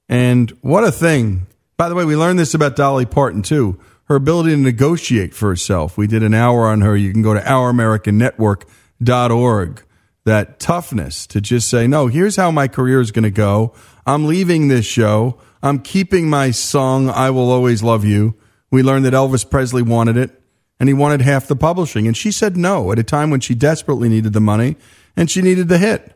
[0.09, 1.45] and what a thing.
[1.77, 3.77] By the way, we learned this about Dolly Parton too.
[4.05, 5.97] Her ability to negotiate for herself.
[5.97, 6.95] We did an hour on her.
[6.95, 9.81] You can go to ouramericannetwork.org.
[10.25, 13.73] That toughness to just say, no, here's how my career is going to go.
[14.07, 15.37] I'm leaving this show.
[15.61, 18.35] I'm keeping my song, I Will Always Love You.
[18.71, 20.41] We learned that Elvis Presley wanted it
[20.79, 22.07] and he wanted half the publishing.
[22.07, 24.77] And she said no at a time when she desperately needed the money
[25.15, 26.15] and she needed the hit.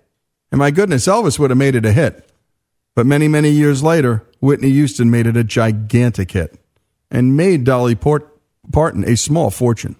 [0.51, 2.28] And my goodness, Elvis would have made it a hit.
[2.99, 6.59] But many, many years later, Whitney Houston made it a gigantic hit
[7.09, 8.37] and made Dolly Port-
[8.73, 9.95] Parton a small fortune.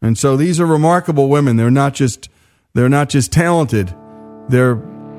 [0.00, 1.58] And so these are remarkable women.
[1.58, 2.30] They're not just
[2.72, 3.94] they're not just talented.
[4.48, 4.76] They're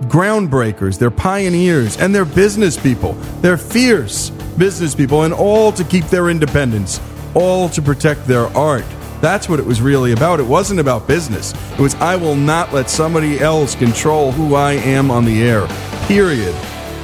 [0.07, 3.13] groundbreakers, they're pioneers, and they're business people.
[3.41, 6.99] They're fierce business people, and all to keep their independence,
[7.35, 8.85] all to protect their art.
[9.21, 10.39] That's what it was really about.
[10.39, 11.53] It wasn't about business.
[11.73, 15.67] It was, I will not let somebody else control who I am on the air.
[16.07, 16.55] Period.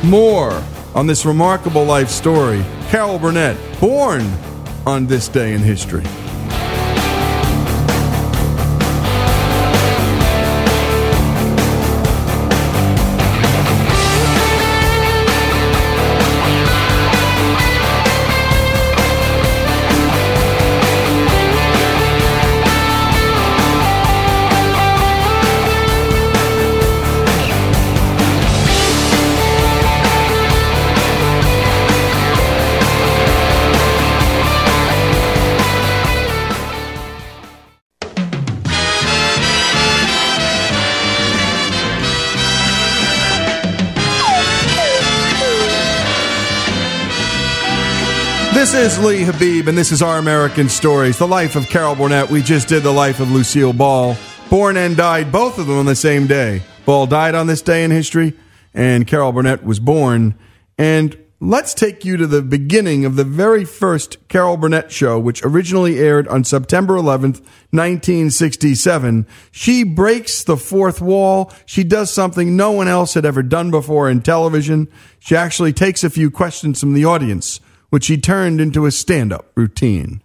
[0.03, 2.63] More on this remarkable life story.
[2.89, 4.21] Carol Burnett, born
[4.85, 6.03] on this day in history.
[48.81, 52.31] Is Lee Habib, and this is Our American Stories, the life of Carol Burnett.
[52.31, 54.17] We just did the life of Lucille Ball,
[54.49, 56.63] born and died, both of them on the same day.
[56.83, 58.33] Ball died on this day in history,
[58.73, 60.33] and Carol Burnett was born.
[60.79, 65.45] And let's take you to the beginning of the very first Carol Burnett show, which
[65.45, 67.39] originally aired on September 11th,
[67.69, 69.27] 1967.
[69.51, 71.53] She breaks the fourth wall.
[71.67, 74.87] She does something no one else had ever done before in television.
[75.19, 77.59] She actually takes a few questions from the audience
[77.91, 80.21] which he turned into a stand up routine.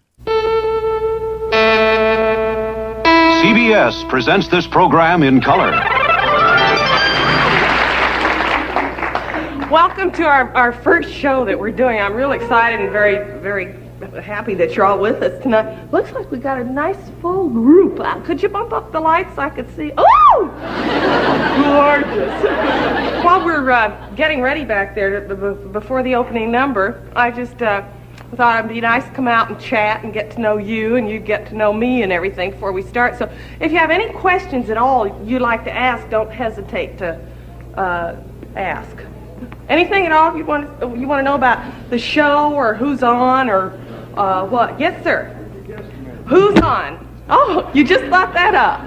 [3.42, 5.72] CBS presents this program in color.
[9.70, 12.00] Welcome to our, our first show that we're doing.
[12.00, 13.74] I'm real excited and very, very
[14.22, 15.90] happy that you're all with us tonight.
[15.92, 17.98] Looks like we got a nice full group.
[18.00, 19.92] Uh, could you bump up the lights so I could see?
[19.96, 20.50] Oh!
[21.62, 23.24] Gorgeous.
[23.24, 27.62] While we're uh, getting ready back there to, b- before the opening number, I just
[27.62, 27.85] uh,
[28.35, 31.09] thought it'd be nice to come out and chat and get to know you, and
[31.09, 33.18] you get to know me and everything before we start.
[33.18, 37.20] So, if you have any questions at all you'd like to ask, don't hesitate to
[37.76, 38.16] uh,
[38.56, 38.96] ask.
[39.68, 43.50] Anything at all you want you want to know about the show or who's on
[43.50, 43.70] or
[44.16, 44.79] uh, what?
[44.81, 45.33] Yes, sir.
[46.26, 47.24] Who's on?
[47.29, 48.81] Oh, you just thought that up.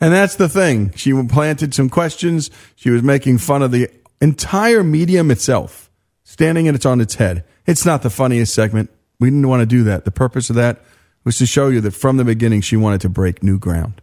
[0.00, 0.92] And that's the thing.
[0.94, 2.50] She planted some questions.
[2.74, 3.90] She was making fun of the
[4.20, 5.90] entire medium itself,
[6.24, 7.44] standing it on its head.
[7.66, 8.90] It's not the funniest segment.
[9.18, 10.04] We didn't want to do that.
[10.04, 10.82] The purpose of that
[11.24, 14.02] was to show you that from the beginning, she wanted to break new ground.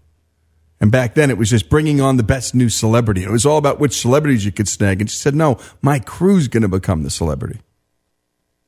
[0.81, 3.23] And back then, it was just bringing on the best new celebrity.
[3.23, 4.99] It was all about which celebrities you could snag.
[4.99, 7.61] And she said, no, my crew's going to become the celebrity.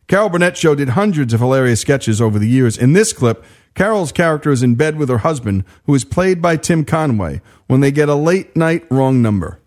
[0.08, 2.78] Carol Burnett Show did hundreds of hilarious sketches over the years.
[2.78, 6.58] In this clip, Carol's character is in bed with her husband, who is played by
[6.58, 9.60] Tim Conway, when they get a late night wrong number.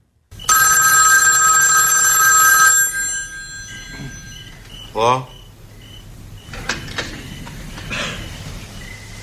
[4.93, 5.27] Hello?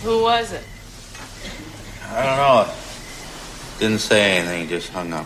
[0.03, 0.63] Who was it?
[2.11, 2.73] I don't know.
[3.79, 5.25] Didn't say anything, just hung up.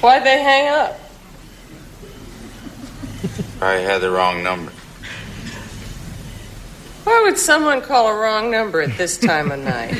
[0.00, 1.07] Why'd they hang up?
[3.58, 4.70] Probably had the wrong number.
[7.02, 9.94] Why would someone call a wrong number at this time of night?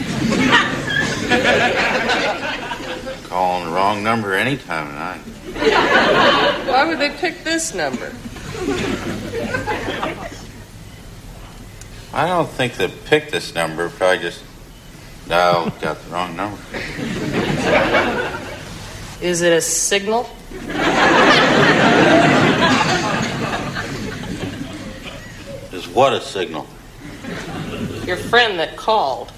[3.25, 5.21] Calling the wrong number any time of night.
[6.69, 8.13] Why would they pick this number?
[12.13, 14.45] I don't think they picked this number, probably just
[15.27, 16.59] dialed, got the wrong number.
[19.21, 20.31] Is it a signal?
[25.99, 26.65] What a signal?
[28.07, 29.33] Your friend that called.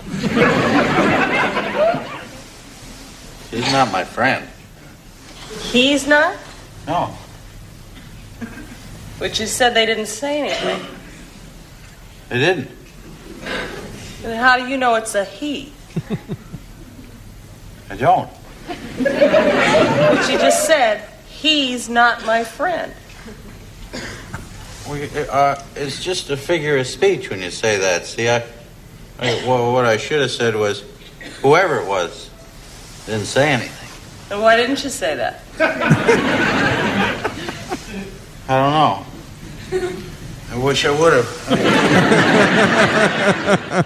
[3.51, 4.47] He's not my friend.
[5.63, 6.37] He's not?
[6.87, 7.17] No.
[9.19, 10.87] But you said they didn't say anything.
[12.29, 12.71] They didn't.
[14.21, 15.73] Then how do you know it's a he?
[17.89, 18.29] I don't.
[18.99, 22.93] But you just said, he's not my friend.
[24.91, 28.07] We, uh, it's just a figure of speech when you say that.
[28.07, 28.39] See, I,
[29.21, 30.83] I well, what I should have said was,
[31.43, 32.29] whoever it was,
[33.07, 33.89] didn't say anything.
[34.33, 35.43] And why didn't you say that?
[38.49, 39.07] I don't know.
[40.51, 41.29] I wish I would have.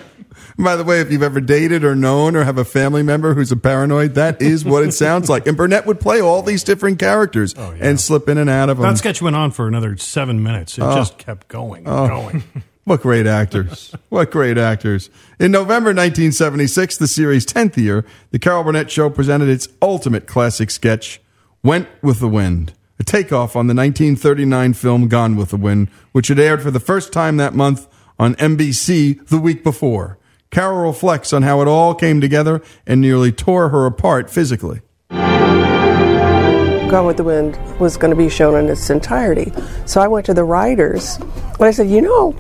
[0.57, 3.51] By the way, if you've ever dated or known or have a family member who's
[3.51, 5.47] a paranoid, that is what it sounds like.
[5.49, 8.77] And Burnett would play all these different characters oh, and slip in and out of
[8.79, 8.87] them.
[8.89, 10.79] That sketch went on for another seven minutes.
[10.79, 10.95] It Oh.
[10.95, 12.09] just kept going and Oh.
[12.09, 12.45] going.
[12.87, 13.95] What great actors.
[14.11, 15.09] what great actors.
[15.41, 20.71] In November 1976, the series' 10th year, the Carol Burnett Show presented its ultimate classic
[20.71, 21.19] sketch,
[21.63, 26.29] Went with the Wind, a takeoff on the 1939 film Gone with the Wind, which
[26.29, 27.87] had aired for the first time that month
[28.19, 30.19] on NBC the week before.
[30.55, 34.83] Carol reflects on how it all came together and nearly tore her apart physically.
[35.11, 39.53] Gone with the Wind was going to be shown in its entirety.
[39.85, 42.37] So I went to the writers and I said, you know,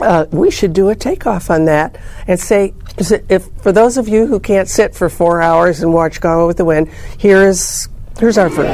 [0.00, 3.98] uh, we should do a takeoff on that and say, is it- if for those
[3.98, 7.86] of you who can't sit for four hours and watch Gone with the Wind, here's
[8.18, 8.72] here's our version.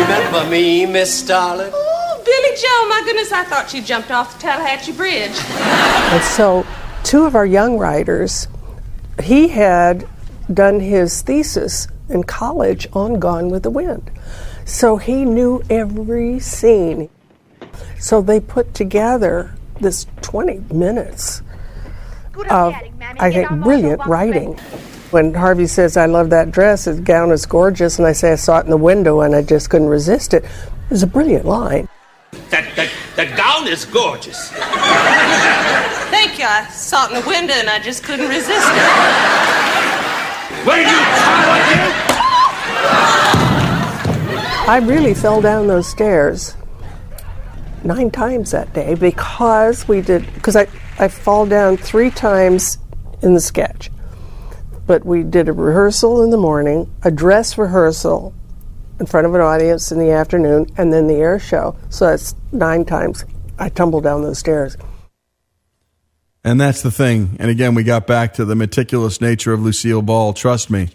[0.00, 1.72] Remember me, Miss Starlet?
[2.62, 5.32] Oh, Joe, my goodness, I thought you jumped off the Tallahatchie Bridge.
[6.10, 6.66] And so,
[7.04, 8.48] two of our young writers,
[9.22, 10.06] he had
[10.52, 14.10] done his thesis in college on Gone with the Wind.
[14.64, 17.08] So he knew every scene.
[17.98, 21.42] So they put together this 20 minutes
[22.50, 22.74] of,
[23.20, 24.54] I think, brilliant writing.
[25.12, 28.36] When Harvey says, I love that dress, his gown is gorgeous, and I say, I
[28.36, 31.44] saw it in the window and I just couldn't resist it, it was a brilliant
[31.46, 31.88] line.
[32.50, 34.50] That, that, that gown is gorgeous.
[36.10, 36.44] Thank you.
[36.44, 38.90] I saw it in the window and I just couldn't resist it.
[40.66, 40.98] Where you
[44.68, 46.54] I really fell down those stairs
[47.82, 50.66] nine times that day because we did because I,
[50.98, 52.78] I fall down three times
[53.22, 53.90] in the sketch.
[54.86, 58.34] But we did a rehearsal in the morning, a dress rehearsal
[59.00, 61.74] in front of an audience in the afternoon, and then the air show.
[61.88, 63.24] So that's nine times
[63.58, 64.76] I tumble down those stairs.
[66.44, 67.36] And that's the thing.
[67.38, 70.32] And again, we got back to the meticulous nature of Lucille Ball.
[70.32, 70.90] Trust me,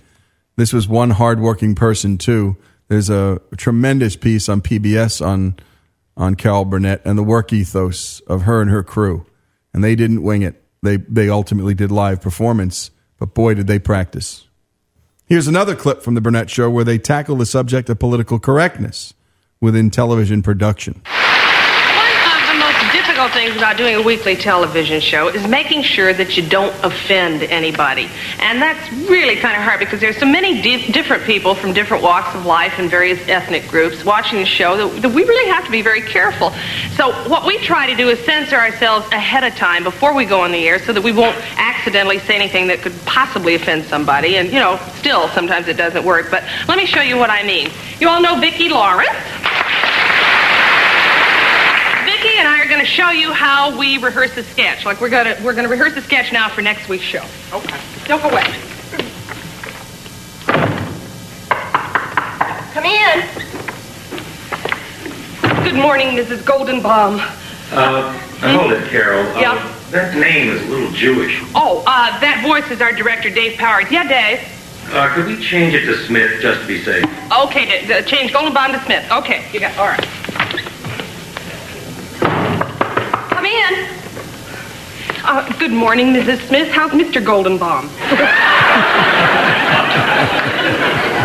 [0.55, 2.57] this was one hardworking person too.
[2.87, 5.55] There's a tremendous piece on PBS on
[6.17, 9.25] on Carol Burnett and the work ethos of her and her crew.
[9.73, 10.63] And they didn't wing it.
[10.81, 12.89] They they ultimately did live performance,
[13.19, 14.44] but boy did they practice.
[15.27, 19.15] Here's another clip from The Burnett Show where they tackle the subject of political correctness
[19.59, 21.01] within television production.
[21.01, 22.77] One of the most
[23.25, 27.41] difficult things about doing a weekly television show is making sure that you don't offend
[27.43, 28.07] anybody.
[28.39, 32.03] And that's really kind of hard because there's so many di- different people from different
[32.03, 35.65] walks of life and various ethnic groups watching the show that, that we really have
[35.65, 36.51] to be very careful.
[36.97, 40.41] So what we try to do is censor ourselves ahead of time before we go
[40.41, 44.37] on the air so that we won't accidentally say anything that could possibly offend somebody.
[44.37, 46.29] And, you know, still sometimes it doesn't work.
[46.29, 47.71] But let me show you what I mean.
[47.99, 49.09] You all know Vicki Lawrence.
[52.05, 54.85] Vicki and I are going to show you how we rehearse a sketch.
[54.85, 57.25] Like we're going to we're going to rehearse a sketch now for next week's show.
[57.51, 57.77] Okay.
[58.05, 58.43] Don't go away.
[62.73, 63.21] Come in.
[65.65, 66.39] Good morning, Mrs.
[66.43, 67.19] Goldenbaum.
[67.71, 68.13] Uh,
[68.57, 69.25] hold it, Carol.
[69.35, 69.71] Uh, Yeah.
[69.91, 71.41] That name is a little Jewish.
[71.53, 73.85] Oh, uh, that voice is our director, Dave Powers.
[73.91, 74.39] Yeah, Dave.
[74.91, 77.05] Uh, could we change it to Smith just to be safe?
[77.31, 79.09] Okay, d- d- change Goldenbaum to Smith.
[79.11, 80.05] Okay, you got all right.
[83.45, 83.87] Come in.
[85.23, 86.47] Uh, good morning, Mrs.
[86.47, 86.71] Smith.
[86.71, 87.23] How's Mr.
[87.23, 87.91] Goldenbaum?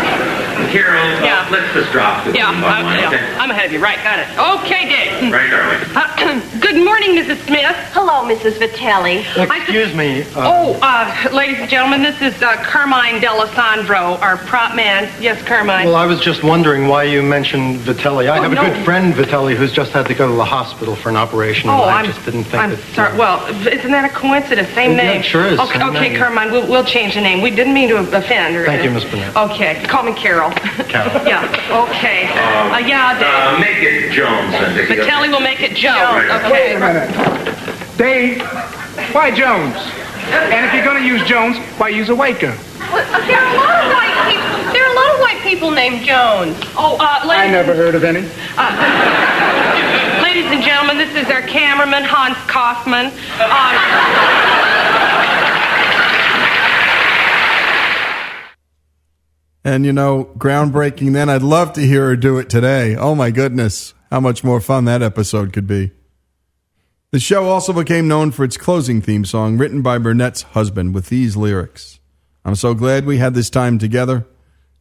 [0.71, 1.47] Carol, uh, Yeah.
[1.51, 2.35] let's just drop this.
[2.35, 3.35] Yeah, one uh, line, yeah, okay?
[3.37, 3.79] I'm ahead of you.
[3.83, 4.27] Right, got it.
[4.63, 5.31] Okay, Dave.
[5.31, 5.81] Right, darling.
[5.95, 7.45] Uh, good morning, Mrs.
[7.45, 7.75] Smith.
[7.91, 8.57] Hello, Mrs.
[8.57, 9.25] Vitelli.
[9.37, 10.23] Excuse me.
[10.35, 15.09] Uh, Oh, uh, ladies and gentlemen, this is uh, Carmine Delisandro, our prop man.
[15.21, 15.85] Yes, Carmine.
[15.87, 18.29] well, I was just wondering why you mentioned Vitelli.
[18.29, 18.61] I Oh, have a no.
[18.73, 21.69] good friend, Vitelli, who's just had to go to the hospital for an operation.
[21.69, 22.79] Oh, and I I'm- just didn't think I'm that.
[22.95, 23.17] sorry.
[23.17, 24.69] Well, isn't that a coincidence?
[24.69, 25.21] Same Yeah, it name.
[25.23, 25.59] sure is.
[25.59, 26.17] Okay, Same okay name.
[26.19, 27.41] Carmine, we'll, we'll change the name.
[27.41, 28.55] We didn't mean to offend.
[28.55, 29.35] Or, Thank you, Miss Burnett.
[29.35, 30.51] Okay, call me Carol.
[30.87, 31.11] Carol.
[31.27, 31.87] yeah.
[31.89, 32.27] Okay.
[32.31, 33.27] Uh, yeah, Dave.
[33.27, 34.95] Uh, make it Jones then, Vicki.
[34.95, 35.95] But Kelly will make it Joe.
[35.95, 36.43] Jones.
[36.45, 36.77] Okay.
[37.97, 38.41] Dave,
[39.13, 39.75] why Jones?
[40.31, 42.55] And if you're going to use Jones, why use a white girl?
[42.79, 44.73] There are a lot of white people.
[44.73, 46.57] There are a lot of white people named Jones.
[46.75, 48.27] Oh, uh, ladies, I never heard of any.
[48.57, 53.07] Uh, ladies and gentlemen, this is our cameraman Hans Kaufman.
[53.41, 54.60] Um,
[59.63, 61.29] And you know, groundbreaking then.
[61.29, 62.95] I'd love to hear her do it today.
[62.95, 65.91] Oh my goodness, how much more fun that episode could be.
[67.11, 71.09] The show also became known for its closing theme song, written by Burnett's husband, with
[71.09, 71.99] these lyrics
[72.43, 74.25] I'm so glad we had this time together,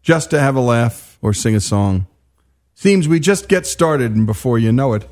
[0.02, 2.06] just to have a laugh or sing a song.
[2.74, 5.06] Seems we just get started, and before you know it,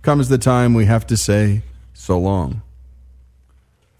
[0.00, 2.62] comes the time we have to say so long.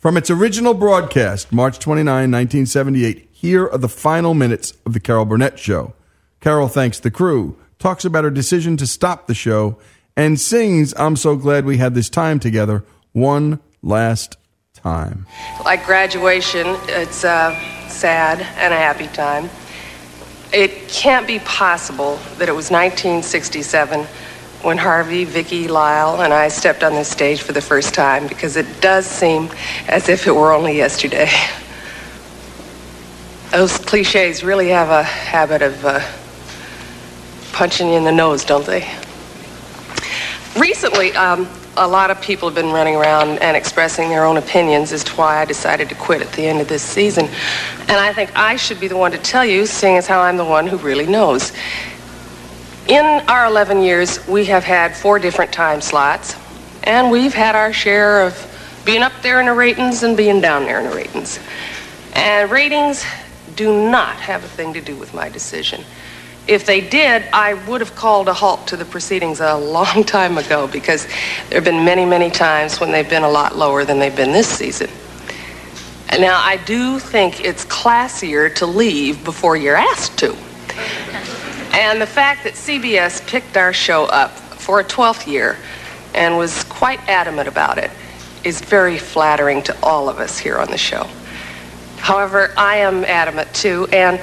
[0.05, 5.25] From its original broadcast, March 29, 1978, here are the final minutes of The Carol
[5.25, 5.95] Burnett Show.
[6.41, 9.79] Carol thanks the crew, talks about her decision to stop the show,
[10.15, 14.37] and sings I'm so glad we had this time together one last
[14.75, 15.25] time.
[15.65, 19.49] like graduation, it's a sad and a happy time.
[20.53, 24.07] It can't be possible that it was 1967
[24.65, 28.57] when Harvey, Vicki, Lyle, and I stepped on this stage for the first time because
[28.57, 29.51] it does seem
[29.89, 31.29] as if it were only yesterday.
[33.51, 36.01] Those cliches really have a habit of uh,
[37.53, 38.91] punching you in the nose, don't they?
[40.57, 41.47] Recently, um,
[41.77, 45.12] a lot of people have been running around and expressing their own opinions as to
[45.15, 47.29] why I decided to quit at the end of this season.
[47.81, 50.37] And I think I should be the one to tell you, seeing as how I'm
[50.37, 51.53] the one who really knows.
[52.89, 56.37] In our 11 years, we have had four different time slots,
[56.82, 60.64] and we've had our share of being up there in the ratings and being down
[60.64, 61.41] there in the ratings.
[62.12, 63.03] And ratings
[63.57, 65.82] do not have a thing to do with my decision.
[66.47, 70.37] If they did, I would have called a halt to the proceedings a long time
[70.37, 71.07] ago because
[71.49, 74.32] there have been many, many times when they've been a lot lower than they've been
[74.32, 74.91] this season.
[76.11, 80.37] And now, I do think it's classier to leave before you're asked to.
[81.75, 85.59] And the fact that CBS picked our show up for a 12th year
[86.14, 87.91] and was quite adamant about it
[88.45, 91.05] is very flattering to all of us here on the show.
[91.97, 94.20] However, I am adamant too, and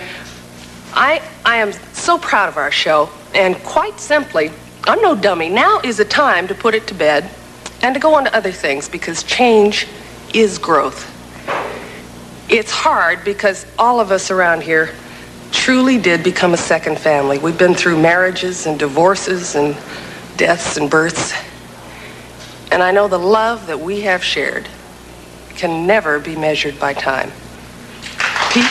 [0.93, 4.49] I, I am so proud of our show, and quite simply,
[4.85, 5.49] I'm no dummy.
[5.49, 7.29] Now is the time to put it to bed
[7.81, 9.87] and to go on to other things because change
[10.33, 11.05] is growth.
[12.47, 14.91] It's hard because all of us around here
[15.51, 17.37] truly did become a second family.
[17.37, 19.75] We've been through marriages and divorces and
[20.37, 21.33] deaths and births.
[22.71, 24.67] And I know the love that we have shared
[25.55, 27.29] can never be measured by time.
[28.51, 28.65] Pete?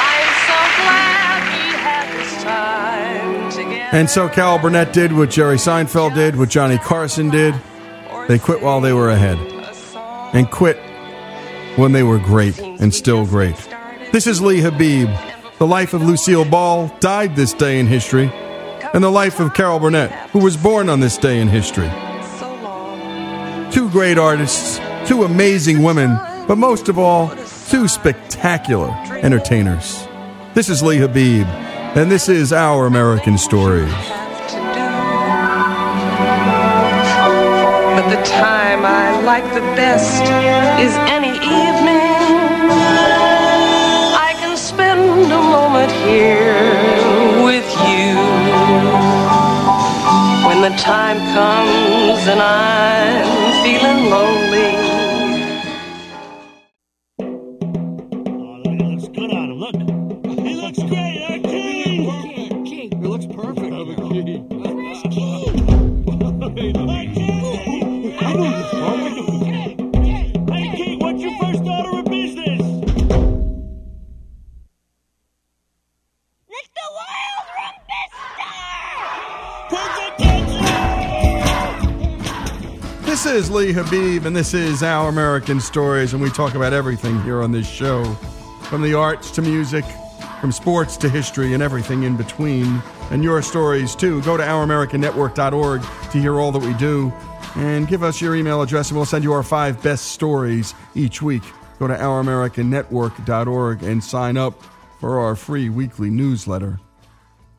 [0.00, 3.96] I'm so glad we had this time together.
[3.96, 7.54] And so Carol Burnett did what Jerry Seinfeld did, what Johnny Carson did.
[8.28, 9.38] They quit while they were ahead.
[10.34, 10.78] And quit
[11.76, 13.56] when they were great and still great.
[14.14, 15.10] This is Lee Habib.
[15.58, 18.30] The life of Lucille Ball died this day in history,
[18.92, 21.90] and the life of Carol Burnett, who was born on this day in history.
[23.72, 27.34] Two great artists, two amazing women, but most of all,
[27.68, 28.90] two spectacular
[29.20, 30.06] entertainers.
[30.54, 31.48] This is Lee Habib,
[31.96, 33.90] and this is Our American Stories.
[37.90, 40.22] But the time I like the best
[40.80, 41.73] is any evening.
[45.84, 48.16] Moment here with you.
[50.46, 54.94] When the time comes and I'm feeling lonely.
[83.54, 87.52] Lee Habib, and this is Our American Stories, and we talk about everything here on
[87.52, 88.02] this show
[88.64, 89.84] from the arts to music,
[90.40, 92.82] from sports to history, and everything in between.
[93.12, 94.20] And your stories, too.
[94.22, 97.12] Go to OurAmericanNetwork.org to hear all that we do,
[97.54, 101.22] and give us your email address, and we'll send you our five best stories each
[101.22, 101.44] week.
[101.78, 104.60] Go to OurAmericanNetwork.org and sign up
[104.98, 106.80] for our free weekly newsletter.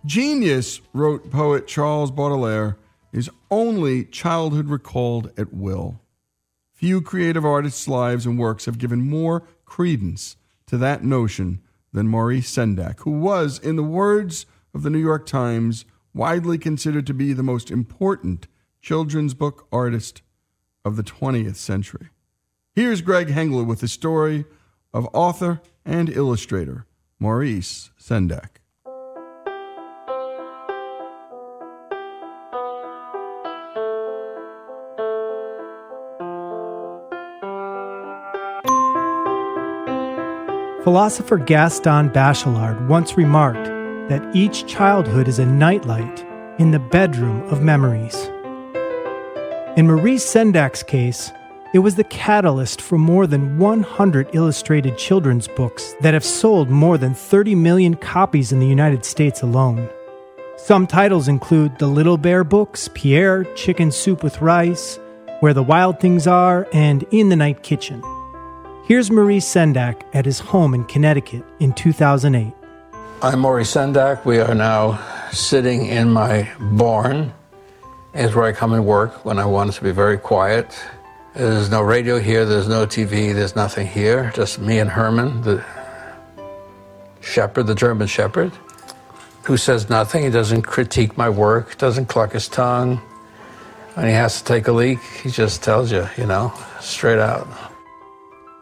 [0.06, 2.78] Genius, wrote poet Charles Baudelaire,
[3.16, 6.02] is only childhood recalled at will.
[6.74, 10.36] Few creative artists' lives and works have given more credence
[10.68, 11.62] to that notion
[11.94, 17.08] than Maurice Sendak, who was, in the words of the New York Times, widely considered
[17.08, 18.48] to be the most important
[18.82, 20.22] children's book artist
[20.84, 22.10] of the 20th century.
[22.74, 24.44] Here's Greg Hengler with the story
[24.94, 26.86] of author and illustrator
[27.18, 28.58] Maurice Sendak.
[40.86, 43.66] Philosopher Gaston Bachelard once remarked
[44.08, 46.24] that each childhood is a nightlight
[46.60, 48.30] in the bedroom of memories.
[49.78, 51.32] In Maurice Sendak's case,
[51.74, 57.00] it was the catalyst for more than 100 illustrated children's books that have sold more
[57.00, 59.90] than 30 million copies in the United States alone.
[60.56, 65.00] Some titles include The Little Bear books, Pierre, Chicken Soup with Rice,
[65.40, 68.04] Where the Wild Things Are, and In the Night Kitchen.
[68.88, 72.54] Here's Maurice Sendak at his home in Connecticut in 2008.
[73.24, 74.24] I'm Maurice Sendak.
[74.26, 77.34] We are now sitting in my barn.
[78.14, 80.80] It's where I come and work when I want it to be very quiet.
[81.34, 84.32] There's no radio here, there's no TV, there's nothing here.
[84.36, 85.66] Just me and Herman, the
[87.22, 88.52] shepherd, the German shepherd,
[89.46, 90.26] who says nothing.
[90.26, 92.98] He doesn't critique my work, doesn't cluck his tongue.
[93.96, 97.48] When he has to take a leak, he just tells you, you know, straight out.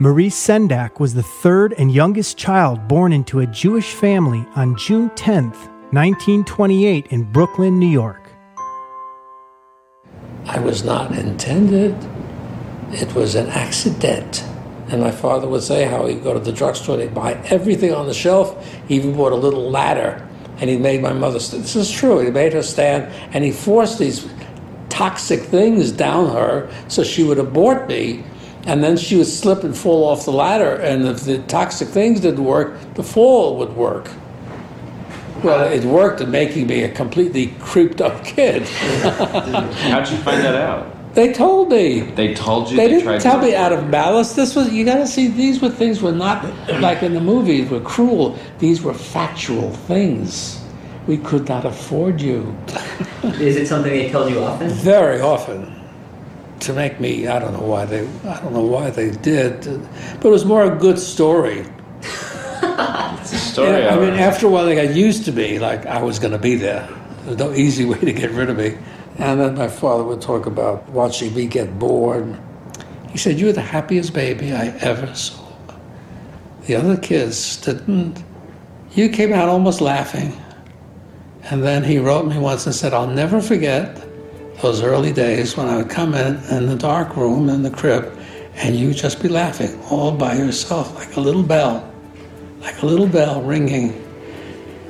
[0.04, 5.10] Maurice Sendak was the third and youngest child born into a Jewish family on June
[5.12, 5.52] 10,
[5.92, 8.30] 1928, in Brooklyn, New York.
[10.46, 11.96] I was not intended.
[12.92, 14.44] It was an accident.
[14.90, 17.94] And my father would say how he'd go to the drugstore and he'd buy everything
[17.94, 18.62] on the shelf.
[18.90, 20.28] He even bought a little ladder.
[20.58, 23.54] And he made my mother, st- this is true, he made her stand and he
[23.54, 24.28] forced these
[24.90, 28.26] toxic things down her so she would abort me.
[28.66, 30.76] And then she would slip and fall off the ladder.
[30.76, 34.10] And if the toxic things didn't work, the fall would work.
[35.44, 38.64] Well, it worked in making me a completely creeped up kid.
[38.68, 41.14] How'd you find that out?
[41.14, 42.02] They told me.
[42.02, 44.34] They told you They they, didn't tried tell to me out of malice.
[44.34, 45.28] This was you got to see.
[45.28, 46.44] These were things were not
[46.80, 48.38] like in the movies were cruel.
[48.60, 50.60] These were factual things.
[51.06, 52.56] We could not afford you.
[53.24, 54.70] Is it something they told you often?
[54.70, 55.83] Very often.
[56.64, 59.66] To make me, I don't know why they, I don't know why they did,
[60.22, 61.66] but it was more a good story.
[63.20, 63.82] It's a story.
[63.82, 66.32] Yeah, I mean, after a while, they got used to me, like I was going
[66.32, 66.88] to be there.
[67.24, 68.78] There's no easy way to get rid of me.
[69.18, 72.38] And then my father would talk about watching me get bored.
[73.10, 75.44] He said, You're the happiest baby I ever saw.
[76.66, 78.24] The other kids didn't.
[78.92, 80.34] You came out almost laughing.
[81.44, 84.02] And then he wrote me once and said, I'll never forget
[84.64, 88.18] those early days when I would come in in the dark room in the crib
[88.56, 91.94] and you'd just be laughing all by yourself like a little bell
[92.64, 93.92] like a little bell ringing.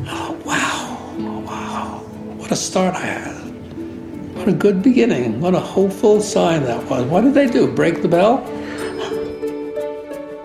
[0.06, 2.04] Oh, wow, wow,
[2.38, 3.34] what a start I had.
[4.36, 5.42] What a good beginning.
[5.42, 7.06] What a hopeful sign that was.
[7.06, 7.72] What did they do?
[7.72, 8.44] Break the bell?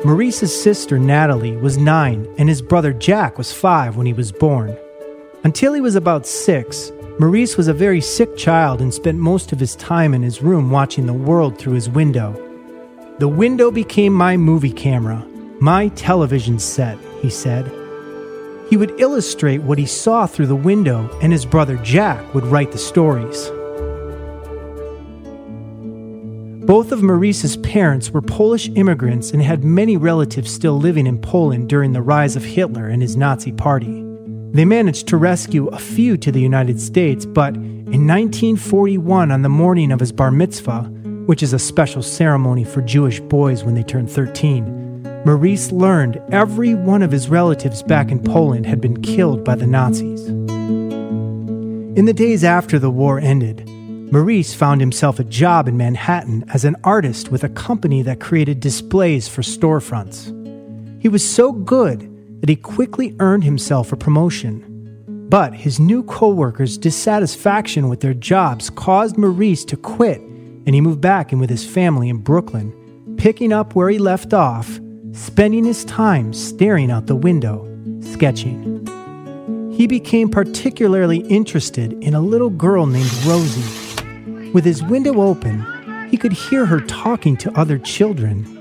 [0.04, 4.76] Maurice's sister Natalie was nine and his brother Jack was five when he was born.
[5.44, 6.90] Until he was about six,
[7.20, 10.70] Maurice was a very sick child and spent most of his time in his room
[10.70, 12.32] watching the world through his window.
[13.18, 15.26] The window became my movie camera,
[15.60, 17.68] my television set, he said.
[18.70, 22.70] He would illustrate what he saw through the window, and his brother Jack would write
[22.70, 23.50] the stories.
[26.64, 31.68] Both of Maurice's parents were Polish immigrants and had many relatives still living in Poland
[31.68, 34.07] during the rise of Hitler and his Nazi party.
[34.52, 39.48] They managed to rescue a few to the United States, but in 1941, on the
[39.48, 40.82] morning of his bar mitzvah,
[41.26, 46.74] which is a special ceremony for Jewish boys when they turn 13, Maurice learned every
[46.74, 50.26] one of his relatives back in Poland had been killed by the Nazis.
[51.98, 53.68] In the days after the war ended,
[54.10, 58.60] Maurice found himself a job in Manhattan as an artist with a company that created
[58.60, 60.32] displays for storefronts.
[61.02, 62.07] He was so good
[62.40, 64.64] that he quickly earned himself a promotion.
[65.28, 71.00] But his new coworkers' dissatisfaction with their jobs caused Maurice to quit, and he moved
[71.00, 72.72] back in with his family in Brooklyn,
[73.18, 74.80] picking up where he left off,
[75.12, 77.66] spending his time staring out the window,
[78.00, 78.86] sketching.
[79.72, 83.88] He became particularly interested in a little girl named Rosie
[84.52, 85.64] with his window open,
[86.10, 88.57] he could hear her talking to other children.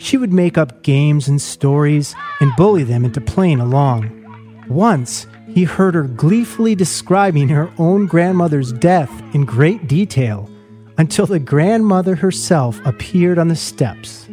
[0.00, 4.64] She would make up games and stories and bully them into playing along.
[4.66, 10.48] Once, he heard her gleefully describing her own grandmother's death in great detail
[10.96, 14.26] until the grandmother herself appeared on the steps.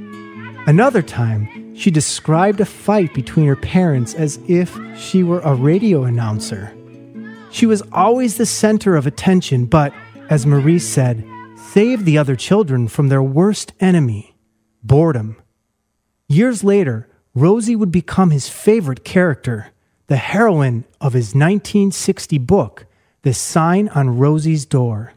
[0.68, 6.05] Another time, she described a fight between her parents as if she were a radio
[6.05, 6.74] announcer.
[7.51, 9.93] She was always the center of attention, but
[10.30, 11.26] as Maurice said,
[11.57, 14.36] saved the other children from their worst enemy,
[14.82, 15.36] boredom.
[16.30, 19.67] Years later, Rosie would become his favorite character,
[20.07, 22.86] the heroine of his 1960 book,
[23.21, 25.13] The Sign on Rosie's Door.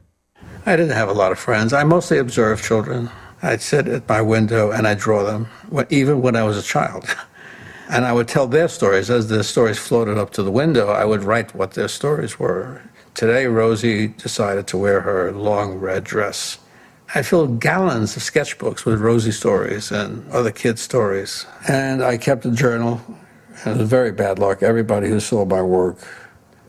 [0.64, 1.72] I didn't have a lot of friends.
[1.72, 3.10] I mostly observed children.
[3.42, 5.48] I'd sit at my window and I'd draw them,
[5.88, 7.06] even when I was a child.
[7.92, 9.10] And I would tell their stories.
[9.10, 12.82] As their stories floated up to the window, I would write what their stories were.
[13.14, 16.58] Today, Rosie decided to wear her long red dress.
[17.12, 21.44] I filled gallons of sketchbooks with Rosie stories and other kids' stories.
[21.66, 23.00] And I kept a journal.
[23.66, 24.62] It was very bad luck.
[24.62, 25.96] Everybody who saw my work,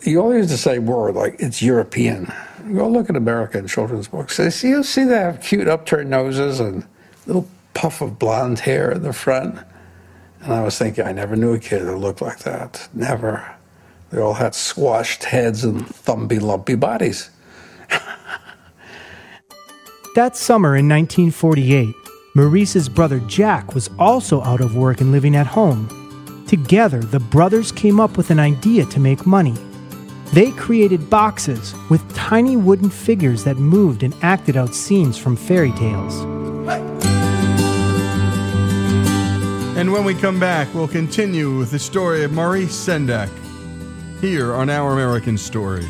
[0.01, 2.33] you always use the same word, like it's European.
[2.73, 4.37] Go look at American children's books.
[4.37, 6.87] They see, you see they have cute upturned noses and
[7.27, 9.59] little puff of blonde hair in the front.
[10.41, 12.89] And I was thinking, I never knew a kid that looked like that.
[12.95, 13.55] Never.
[14.09, 17.29] They all had squashed heads and thumpy, lumpy bodies.
[20.16, 21.95] that summer in 1948,
[22.34, 25.88] Maurice's brother Jack was also out of work and living at home.
[26.47, 29.55] Together, the brothers came up with an idea to make money.
[30.34, 35.72] They created boxes with tiny wooden figures that moved and acted out scenes from fairy
[35.74, 36.20] tales.
[39.78, 43.30] And when we come back, we'll continue with the story of Maurice Sendak
[44.20, 45.88] here on Our American Stories.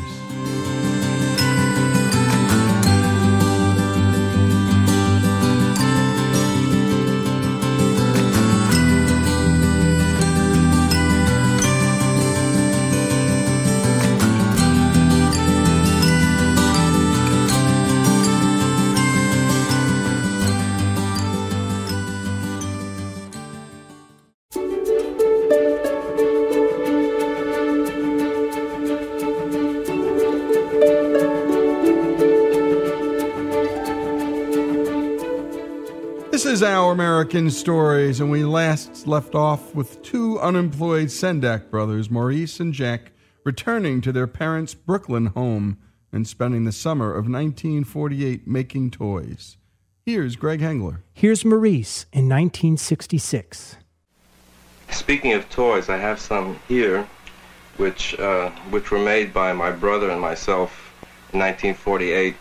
[36.62, 42.60] Is Our American Stories, and we last left off with two unemployed Sendak brothers, Maurice
[42.60, 43.10] and Jack,
[43.42, 45.78] returning to their parents' Brooklyn home
[46.12, 49.56] and spending the summer of 1948 making toys.
[50.06, 51.02] Here's Greg Hengler.
[51.14, 53.78] Here's Maurice in 1966.
[54.92, 57.08] Speaking of toys, I have some here,
[57.76, 60.94] which uh, which were made by my brother and myself
[61.32, 62.36] in 1948.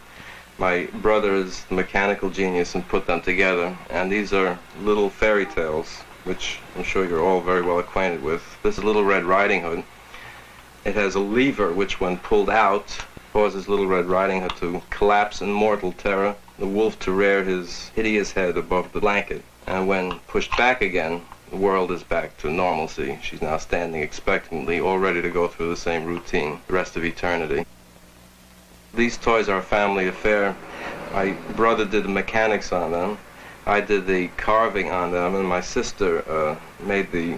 [0.62, 5.48] My brother is the mechanical genius and put them together, and these are little fairy
[5.48, 5.88] tales,
[6.24, 8.44] which I'm sure you're all very well acquainted with.
[8.62, 9.84] This is Little Red Riding Hood.
[10.86, 12.96] It has a lever which, when pulled out,
[13.34, 17.90] causes Little Red Riding Hood to collapse in mortal terror, the wolf to rear his
[17.96, 22.52] hideous head above the blanket, and when pushed back again, the world is back to
[22.52, 23.18] normalcy.
[23.24, 27.04] She's now standing expectantly, all ready to go through the same routine the rest of
[27.04, 27.66] eternity.
[28.94, 30.56] These toys are a family affair.
[31.14, 33.18] My brother did the mechanics on them,
[33.66, 37.38] I did the carving on them, and my sister uh, made the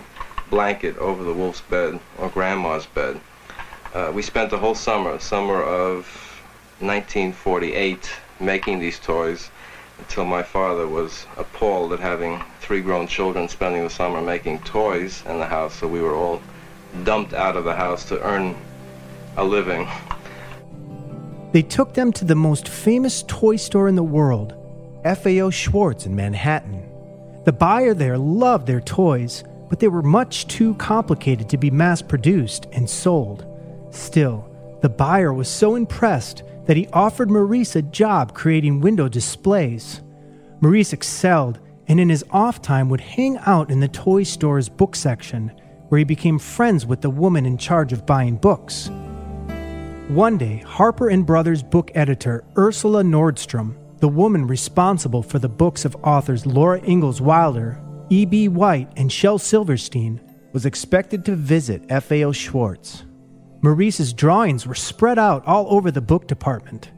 [0.49, 3.19] blanket over the wolf's bed or grandma's bed.
[3.93, 6.05] Uh, we spent the whole summer, summer of
[6.79, 9.51] 1948, making these toys
[9.99, 15.23] until my father was appalled at having three grown children spending the summer making toys
[15.27, 16.41] in the house, so we were all
[17.03, 18.55] dumped out of the house to earn
[19.35, 19.87] a living.
[21.53, 24.55] They took them to the most famous toy store in the world,
[25.03, 26.89] FAO Schwarz in Manhattan.
[27.45, 32.01] The buyer there loved their toys, but they were much too complicated to be mass
[32.01, 33.45] produced and sold.
[33.91, 34.49] Still,
[34.81, 40.01] the buyer was so impressed that he offered Maurice a job creating window displays.
[40.59, 44.95] Maurice excelled and in his off time would hang out in the toy store's book
[44.95, 45.51] section,
[45.89, 48.89] where he became friends with the woman in charge of buying books.
[50.09, 55.85] One day, Harper and Brothers book editor Ursula Nordstrom, the woman responsible for the books
[55.85, 58.49] of authors Laura Ingalls Wilder, E.B.
[58.49, 60.19] White, and Shel Silverstein,
[60.51, 63.05] was expected to visit FAO Schwarz.
[63.61, 66.91] Maurice's drawings were spread out all over the book department.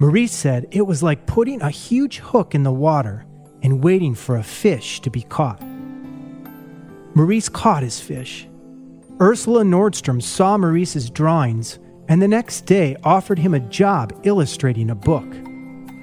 [0.00, 3.24] Maurice said it was like putting a huge hook in the water
[3.62, 5.62] and waiting for a fish to be caught.
[7.14, 8.48] Maurice caught his fish.
[9.20, 11.78] Ursula Nordstrom saw Maurice's drawings
[12.10, 15.24] and the next day offered him a job illustrating a book.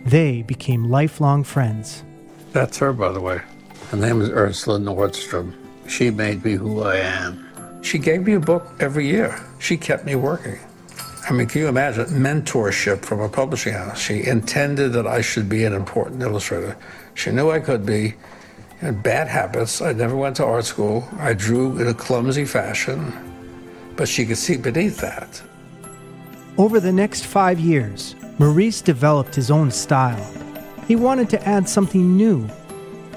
[0.05, 2.01] They became lifelong friends.
[2.53, 3.41] That's her, by the way.
[3.89, 5.53] Her name is Ursula Nordstrom.
[5.85, 7.83] She made me who I am.
[7.83, 9.37] She gave me a book every year.
[9.59, 10.57] She kept me working.
[11.29, 13.99] I mean, can you imagine mentorship from a publishing house?
[13.99, 16.77] She intended that I should be an important illustrator.
[17.15, 18.15] She knew I could be.
[18.79, 19.81] Had bad habits.
[19.81, 21.05] I never went to art school.
[21.19, 23.11] I drew in a clumsy fashion,
[23.97, 25.41] but she could see beneath that.
[26.57, 30.25] Over the next five years, Maurice developed his own style.
[30.87, 32.47] He wanted to add something new.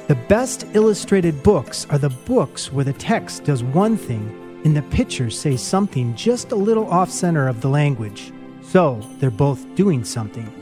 [0.09, 4.83] The best illustrated books are the books where the text does one thing and the
[4.83, 8.31] pictures say something just a little off center of the language,
[8.63, 10.53] so they're both doing something.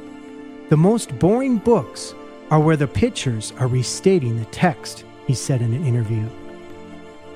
[0.68, 2.14] The most boring books
[2.52, 6.28] are where the pictures are restating the text, he said in an interview.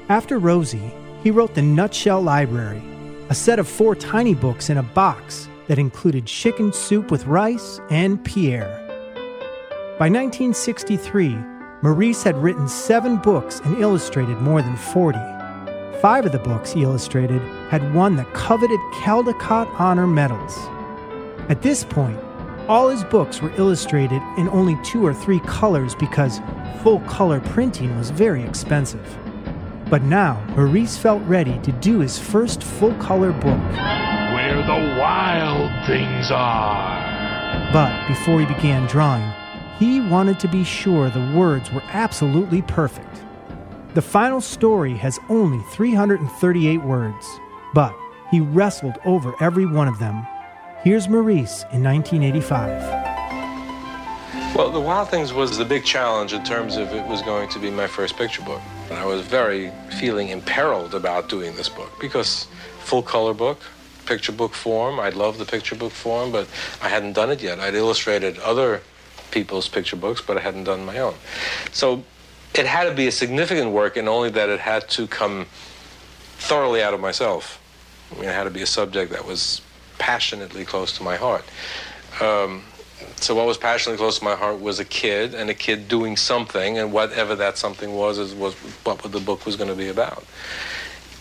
[0.08, 0.92] After Rosie,
[1.24, 2.82] he wrote The Nutshell Library,
[3.28, 7.80] a set of four tiny books in a box that included chicken soup with rice
[7.90, 8.78] and Pierre.
[9.98, 11.36] By 1963,
[11.82, 15.18] Maurice had written seven books and illustrated more than 40.
[16.00, 20.56] Five of the books he illustrated had won the coveted Caldecott Honor Medals.
[21.48, 22.18] At this point,
[22.68, 26.40] all his books were illustrated in only two or three colors because
[26.82, 29.18] full color printing was very expensive.
[29.92, 33.60] But now, Maurice felt ready to do his first full color book.
[34.32, 37.70] Where the wild things are.
[37.74, 39.30] But before he began drawing,
[39.78, 43.22] he wanted to be sure the words were absolutely perfect.
[43.92, 47.28] The final story has only 338 words,
[47.74, 47.94] but
[48.30, 50.26] he wrestled over every one of them.
[50.82, 54.56] Here's Maurice in 1985.
[54.56, 57.58] Well, The Wild Things was the big challenge in terms of it was going to
[57.58, 58.62] be my first picture book.
[58.92, 62.46] And I was very feeling imperiled about doing this book because
[62.80, 63.62] full color book,
[64.04, 65.00] picture book form.
[65.00, 66.46] I'd love the picture book form, but
[66.82, 67.58] I hadn't done it yet.
[67.58, 68.82] I'd illustrated other
[69.30, 71.14] people's picture books, but I hadn't done my own.
[71.72, 72.04] So
[72.54, 75.46] it had to be a significant work and only that it had to come
[76.36, 77.62] thoroughly out of myself.
[78.10, 79.62] I mean, it had to be a subject that was
[79.96, 81.46] passionately close to my heart.
[82.20, 82.62] Um,
[83.22, 86.16] so what was passionately close to my heart was a kid and a kid doing
[86.16, 88.54] something, and whatever that something was is was
[88.84, 90.24] what the book was going to be about.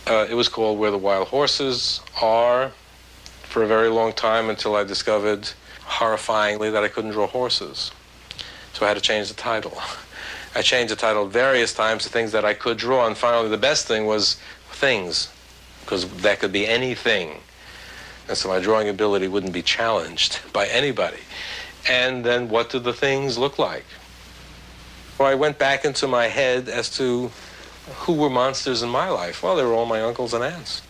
[0.07, 2.71] Uh, it was called Where the Wild Horses Are
[3.43, 5.51] for a very long time until I discovered
[5.85, 7.91] horrifyingly that I couldn't draw horses.
[8.73, 9.77] So I had to change the title.
[10.55, 13.57] I changed the title various times to things that I could draw, and finally the
[13.57, 14.37] best thing was
[14.71, 15.29] things,
[15.81, 17.37] because that could be anything.
[18.27, 21.19] And so my drawing ability wouldn't be challenged by anybody.
[21.89, 23.85] And then what do the things look like?
[25.17, 27.31] Well, I went back into my head as to
[27.89, 29.43] who were monsters in my life.
[29.43, 30.81] Well, they were all my uncles and aunts.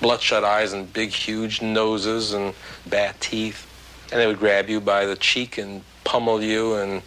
[0.00, 2.54] Bloodshot eyes and big, huge noses and
[2.86, 3.66] bad teeth.
[4.12, 7.02] And they would grab you by the cheek and pummel you and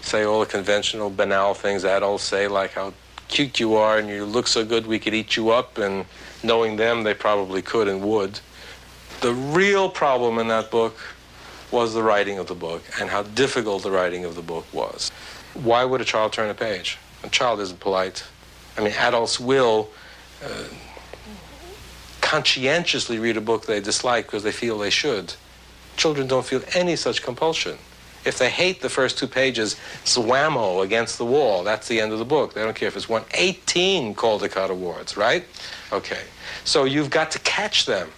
[0.00, 2.92] say all the conventional banal things adults say, like how
[3.28, 5.78] cute you are and you look so good we could eat you up.
[5.78, 6.04] And
[6.42, 8.40] knowing them, they probably could and would.
[9.20, 10.96] The real problem in that book
[11.74, 15.10] was the writing of the book and how difficult the writing of the book was.
[15.54, 16.98] Why would a child turn a page?
[17.24, 18.24] A child isn't polite.
[18.78, 19.90] I mean, adults will
[20.42, 20.64] uh,
[22.20, 25.34] conscientiously read a book they dislike because they feel they should.
[25.96, 27.76] Children don't feel any such compulsion.
[28.24, 31.62] If they hate the first two pages, swammo against the wall.
[31.64, 32.54] That's the end of the book.
[32.54, 35.44] They don't care if it's won 18 Caldecott Awards, right?
[35.92, 36.22] Okay.
[36.64, 38.10] So you've got to catch them.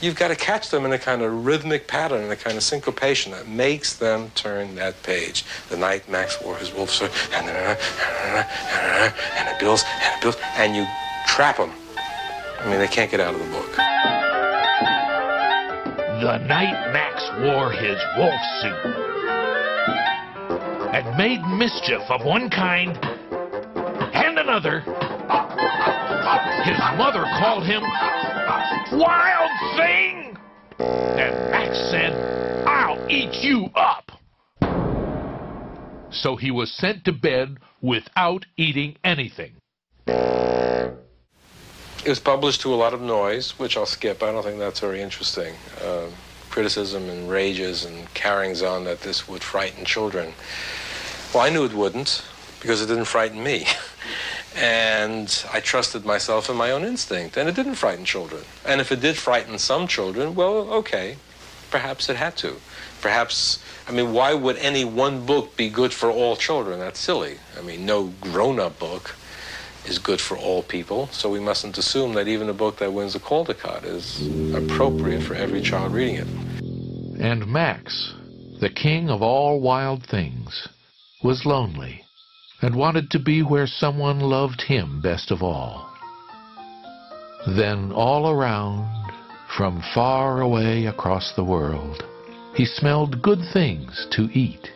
[0.00, 2.62] You've got to catch them in a kind of rhythmic pattern, in a kind of
[2.62, 5.44] syncopation that makes them turn that page.
[5.70, 10.76] The night Max wore his wolf suit, and and it builds, and it builds, and
[10.76, 10.86] you
[11.26, 11.72] trap them.
[12.60, 13.74] I mean, they can't get out of the book.
[16.20, 18.94] The night Max wore his wolf suit
[20.94, 22.96] and made mischief of one kind
[24.14, 24.84] and another,
[26.64, 27.82] his mother called him
[28.92, 30.36] Wild Thing!
[30.78, 34.12] And Max said, I'll eat you up!
[36.10, 39.52] So he was sent to bed without eating anything.
[40.06, 44.22] It was published to a lot of noise, which I'll skip.
[44.22, 45.54] I don't think that's very interesting.
[45.82, 46.06] Uh,
[46.50, 50.32] criticism and rages and carryings on that this would frighten children.
[51.34, 52.24] Well, I knew it wouldn't
[52.60, 53.66] because it didn't frighten me.
[54.58, 58.42] and I trusted myself and my own instinct, and it didn't frighten children.
[58.66, 61.16] And if it did frighten some children, well, okay,
[61.70, 62.56] perhaps it had to.
[63.00, 66.80] Perhaps, I mean, why would any one book be good for all children?
[66.80, 67.36] That's silly.
[67.56, 69.14] I mean, no grown up book
[69.86, 73.14] is good for all people, so we mustn't assume that even a book that wins
[73.14, 76.26] a Caldecott is appropriate for every child reading it.
[77.20, 78.12] And Max,
[78.60, 80.68] the king of all wild things,
[81.22, 82.04] was lonely
[82.60, 85.88] and wanted to be where someone loved him best of all.
[87.56, 89.12] Then all around,
[89.56, 92.04] from far away across the world,
[92.54, 94.68] he smelled good things to eat.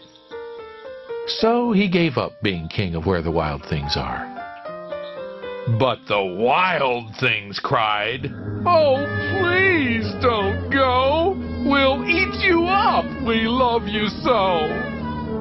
[1.27, 4.29] So he gave up being king of where the wild things are.
[5.79, 8.27] But the wild things cried,
[8.67, 8.97] Oh,
[9.39, 11.37] please don't go!
[11.65, 13.05] We'll eat you up!
[13.25, 14.67] We love you so!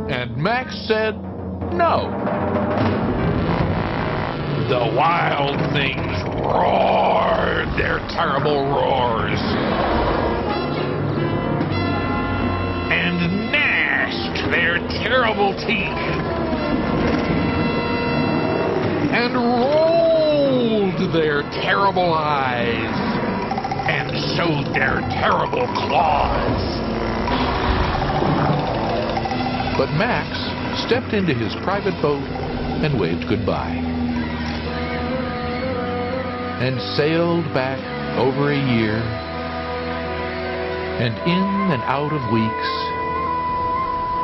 [0.09, 1.15] And Max said,
[1.71, 2.11] No.
[4.69, 9.39] The wild things roared their terrible roars
[12.91, 15.97] and gnashed their terrible teeth
[19.13, 22.95] and rolled their terrible eyes
[23.89, 26.61] and showed their terrible claws.
[29.77, 32.23] But Max stepped into his private boat
[32.83, 33.77] and waved goodbye.
[36.61, 37.79] And sailed back
[38.17, 38.97] over a year
[41.01, 42.71] and in and out of weeks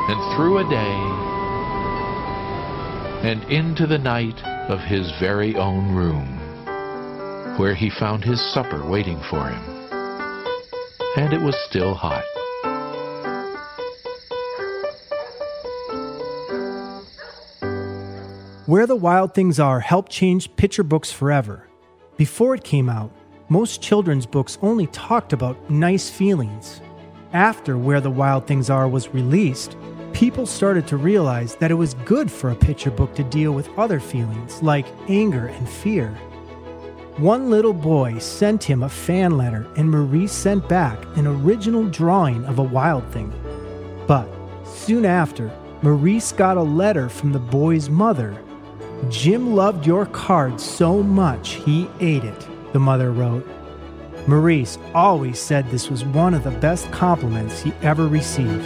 [0.10, 1.28] and through a day
[3.28, 4.40] and into the night
[4.70, 6.28] of his very own room,
[7.58, 9.64] where he found his supper waiting for him.
[11.18, 12.37] And it was still hot.
[18.68, 21.70] Where the Wild Things Are helped change picture books forever.
[22.18, 23.14] Before it came out,
[23.48, 26.82] most children's books only talked about nice feelings.
[27.32, 29.78] After Where the Wild Things Are was released,
[30.12, 33.70] people started to realize that it was good for a picture book to deal with
[33.80, 36.10] other feelings like anger and fear.
[37.16, 42.44] One little boy sent him a fan letter, and Maurice sent back an original drawing
[42.44, 43.32] of a wild thing.
[44.08, 44.28] But
[44.66, 48.38] soon after, Maurice got a letter from the boy's mother.
[49.10, 53.48] Jim loved your card so much he ate it, the mother wrote.
[54.28, 58.66] Maurice always said this was one of the best compliments he ever received.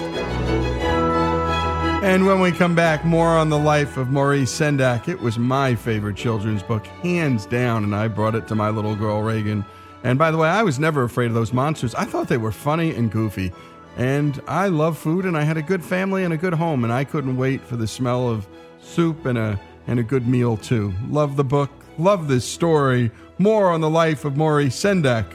[2.04, 5.08] And when we come back, more on the life of Maurice Sendak.
[5.08, 8.96] It was my favorite children's book, hands down, and I brought it to my little
[8.96, 9.64] girl Reagan.
[10.04, 11.94] And by the way, I was never afraid of those monsters.
[11.94, 13.52] I thought they were funny and goofy.
[13.98, 16.92] And I love food, and I had a good family and a good home, and
[16.92, 18.48] I couldn't wait for the smell of
[18.80, 20.94] soup and a and a good meal too.
[21.10, 23.12] Love the book, love this story.
[23.38, 25.26] More on the life of Maury Sendak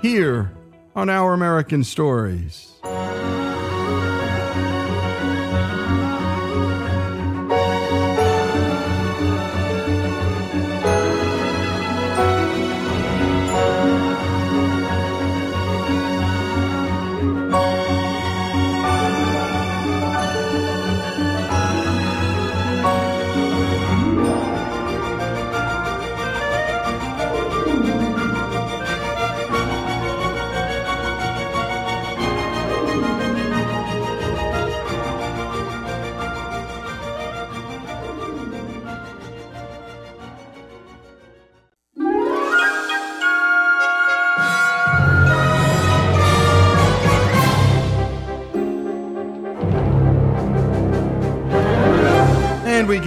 [0.00, 0.50] here
[0.96, 2.72] on Our American Stories.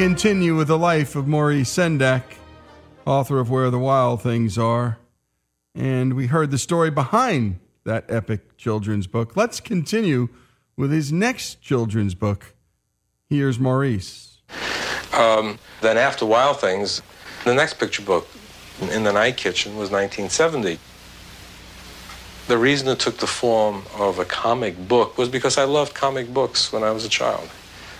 [0.08, 2.24] Continue with the life of Maurice Sendak,
[3.06, 5.00] author of Where the Wild Things Are.
[5.76, 9.36] And we heard the story behind that epic children's book.
[9.36, 10.30] Let's continue
[10.78, 12.56] with his next children's book.
[13.30, 14.38] Here's Maurice.
[15.12, 17.02] Um, then after Wild Things,
[17.44, 18.30] the next picture book,
[18.80, 20.80] In the Night Kitchen, was 1970.
[22.48, 26.34] The reason it took the form of a comic book was because I loved comic
[26.34, 27.50] books when I was a child.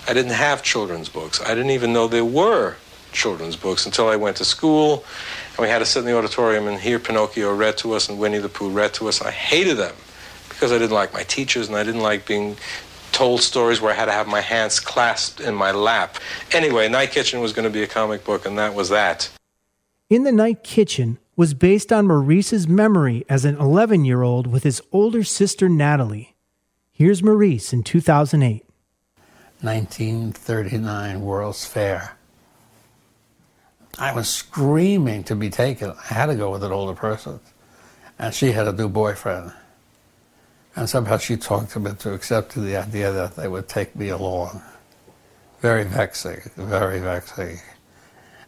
[0.08, 1.42] I didn't have children's books.
[1.42, 2.78] I didn't even know there were
[3.12, 5.04] children's books until I went to school
[5.50, 8.18] and we had to sit in the auditorium and hear Pinocchio read to us and
[8.18, 9.22] Winnie the Pooh read to us.
[9.22, 9.96] I hated them
[10.50, 12.56] because I didn't like my teachers and I didn't like being
[13.12, 16.18] told stories where I had to have my hands clasped in my lap.
[16.54, 19.30] Anyway, Night Kitchen was going to be a comic book and that was that.
[20.10, 24.64] In the Night Kitchen was based on Maurice's memory as an 11 year old with
[24.64, 26.36] his older sister Natalie.
[26.92, 28.67] Here's Maurice in 2008.
[29.62, 32.18] 1939 World's Fair.
[33.98, 35.92] I was screaming to be taken.
[35.92, 37.40] I had to go with an older person.
[38.20, 39.52] And she had a new boyfriend.
[40.76, 44.62] And somehow she talked him into accepting the idea that they would take me along.
[45.60, 47.60] Very vexing, very vexing.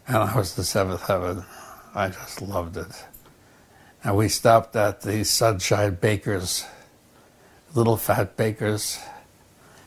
[0.06, 1.44] And I was the seventh heaven.
[1.92, 3.04] I just loved it.
[4.04, 6.64] And we stopped at the Sunshine Bakers,
[7.74, 9.00] little fat bakers,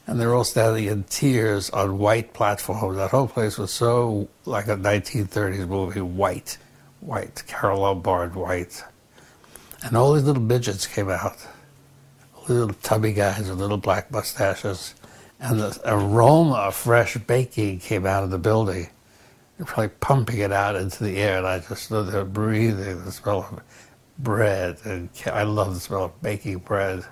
[0.06, 2.98] and they're all standing in tears on white platforms.
[2.98, 6.58] That whole place was so like a 1930s movie, white,
[7.00, 8.84] white, Carole Lombard white.
[9.84, 11.38] And all these little midgets came out,
[12.48, 14.96] little tubby guys with little black mustaches,
[15.40, 18.90] and the aroma of fresh baking came out of the building.
[19.58, 23.12] They're probably pumping it out into the air, and I just stood there breathing the
[23.12, 23.62] smell of
[24.18, 27.06] bread, and I love the smell of baking bread.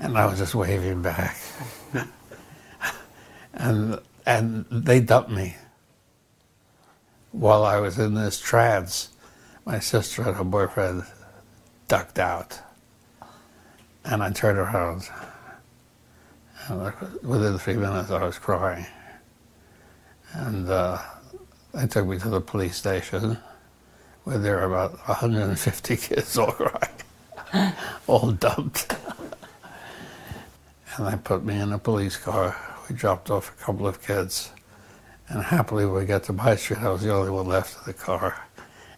[0.00, 1.36] And I was just waving back.
[3.54, 5.56] and and they dumped me.
[7.32, 9.10] While I was in this trance,
[9.64, 11.04] my sister and her boyfriend
[11.88, 12.60] ducked out.
[14.04, 15.08] And I turned around.
[16.68, 16.92] And
[17.22, 18.86] within three minutes, I was crying.
[20.32, 20.98] And uh,
[21.72, 23.38] they took me to the police station
[24.24, 27.74] where there were about 150 kids all crying,
[28.06, 28.94] all dumped.
[30.98, 32.56] And they put me in a police car.
[32.88, 34.50] We dropped off a couple of kids.
[35.28, 37.92] And happily, we got to my street, I was the only one left in the
[37.92, 38.44] car.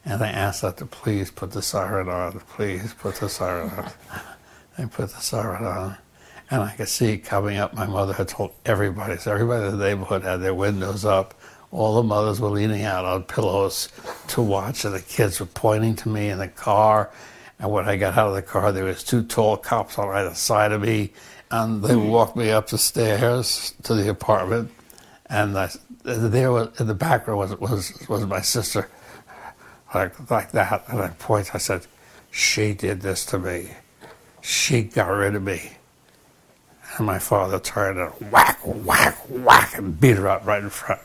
[0.04, 2.40] And they asked that to please put the siren on.
[2.40, 3.92] Please put the siren on.
[4.78, 5.96] they put the siren on.
[6.50, 7.74] And I could see coming up.
[7.74, 9.18] My mother had told everybody.
[9.18, 11.38] So everybody in the neighborhood had their windows up.
[11.70, 13.90] All the mothers were leaning out on pillows
[14.28, 17.10] to watch, and the kids were pointing to me in the car.
[17.60, 20.34] And when I got out of the car, there was two tall cops on either
[20.34, 21.12] side of me,
[21.50, 24.70] and they walked me up the stairs to the apartment.
[25.26, 25.70] And I,
[26.02, 28.88] there was in the background was was was my sister,
[29.94, 30.84] like like that.
[30.88, 31.54] And I point.
[31.54, 31.86] I said,
[32.30, 33.70] "She did this to me.
[34.40, 35.72] She got rid of me."
[36.96, 41.00] And my father turned and whack, whack, whack, and beat her up right in front.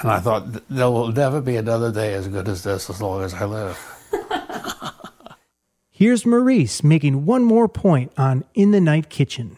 [0.00, 3.22] And I thought, there will never be another day as good as this as long
[3.22, 3.95] as I live.
[5.98, 9.56] Here's Maurice making one more point on In the Night Kitchen.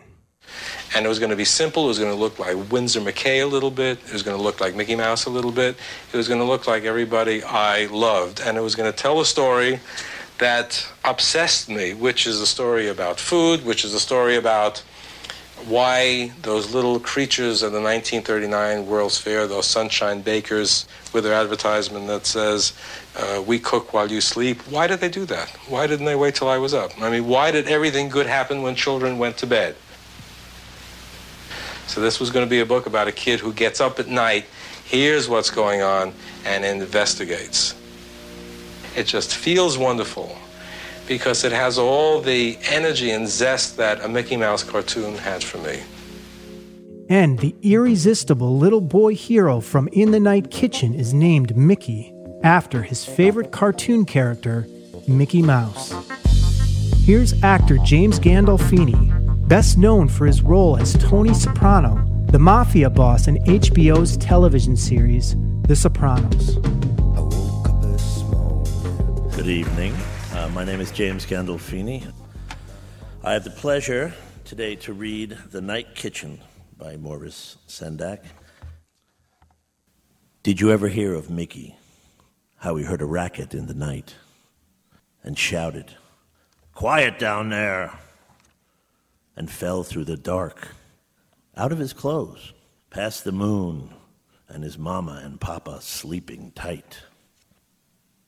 [0.95, 1.87] And it was going to be simple.
[1.87, 3.99] It was going to look like Winsor McCay a little bit.
[4.07, 5.75] It was going to look like Mickey Mouse a little bit.
[6.13, 8.41] It was going to look like everybody I loved.
[8.41, 9.81] And it was going to tell a story
[10.39, 14.85] that obsessed me, which is a story about food, which is a story about
[15.67, 22.07] why those little creatures at the 1939 World's Fair, those sunshine bakers with their advertisement
[22.07, 22.73] that says,
[23.17, 25.49] uh, we cook while you sleep, why did they do that?
[25.69, 26.93] Why didn't they wait till I was up?
[27.01, 29.77] I mean, why did everything good happen when children went to bed?
[31.87, 34.09] So this was going to be a book about a kid who gets up at
[34.09, 34.45] night,
[34.85, 36.13] hears what's going on,
[36.45, 37.75] and investigates.
[38.97, 40.37] It just feels wonderful
[41.09, 45.59] because it has all the energy and zest that a Mickey Mouse cartoon had for
[45.59, 45.81] me.
[47.09, 52.83] And the irresistible little boy hero from In the Night Kitchen is named Mickey after
[52.83, 54.69] his favorite cartoon character,
[55.09, 55.95] Mickey Mouse.
[57.05, 63.27] Here's actor James Gandolfini, best known for his role as Tony Soprano, the mafia boss
[63.27, 66.57] in HBO's television series, The Sopranos.
[69.35, 69.95] Good evening.
[70.39, 72.13] Uh, my name is James Gandolfini.
[73.25, 74.15] I have the pleasure
[74.45, 76.39] today to read The Night Kitchen
[76.77, 78.21] by Maurice Sendak.
[80.45, 81.75] Did you ever hear of Mickey?
[82.59, 84.15] How he heard a racket in the night
[85.25, 85.97] and shouted,
[86.73, 87.99] Quiet down there!
[89.35, 90.69] and fell through the dark,
[91.57, 92.53] out of his clothes,
[92.91, 93.93] past the moon,
[94.47, 96.99] and his mama and papa sleeping tight.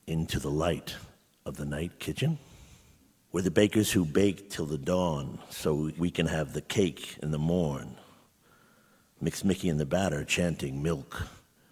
[0.08, 0.96] Into the light
[1.44, 2.38] of the night kitchen.
[3.32, 7.30] We're the bakers who bake till the dawn so we can have the cake in
[7.30, 7.96] the morn.
[9.20, 11.26] Mix Mickey in the batter, chanting milk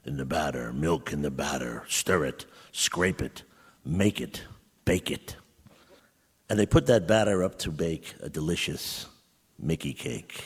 [0.05, 3.43] in the batter, milk in the batter, stir it, scrape it,
[3.85, 4.45] make it,
[4.85, 5.37] bake it.
[6.49, 9.07] And they put that batter up to bake a delicious
[9.59, 10.45] Mickey cake.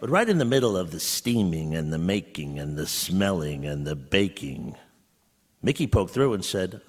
[0.00, 3.86] But right in the middle of the steaming and the making and the smelling and
[3.86, 4.76] the baking,
[5.62, 6.80] Mickey poked through and said,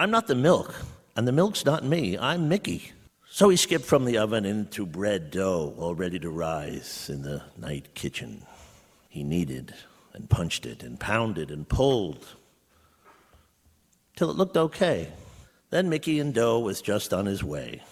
[0.00, 0.76] I'm not the milk,
[1.16, 2.16] and the milk's not me.
[2.16, 2.92] I'm Mickey.
[3.28, 7.42] So he skipped from the oven into bread dough, all ready to rise in the
[7.56, 8.42] night kitchen.
[9.08, 9.74] He kneaded
[10.14, 12.26] and punched it and pounded and pulled
[14.14, 15.08] till it looked okay.
[15.70, 17.82] Then Mickey and dough was just on his way.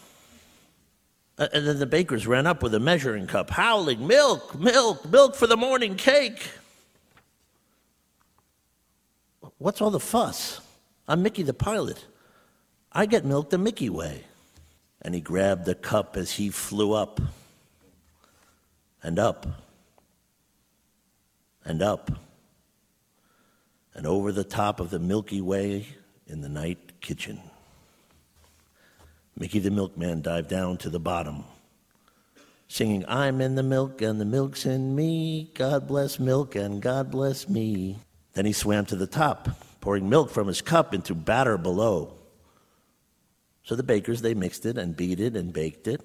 [1.38, 5.48] And then the bakers ran up with a measuring cup, howling, Milk, milk, milk for
[5.48, 6.50] the morning cake.
[9.58, 10.60] What's all the fuss?
[11.08, 12.04] I'm Mickey the pilot.
[12.92, 14.24] I get milk the Mickey way.
[15.02, 17.20] And he grabbed the cup as he flew up
[19.02, 19.46] and up
[21.64, 22.10] and up
[23.94, 25.86] and over the top of the Milky Way
[26.26, 27.40] in the night kitchen.
[29.38, 31.44] Mickey the milkman dived down to the bottom,
[32.68, 35.50] singing, I'm in the milk and the milk's in me.
[35.54, 37.98] God bless milk and God bless me.
[38.32, 39.48] Then he swam to the top,
[39.86, 42.12] pouring milk from his cup into batter below.
[43.62, 46.00] So the bakers, they mixed it and beat it and baked it.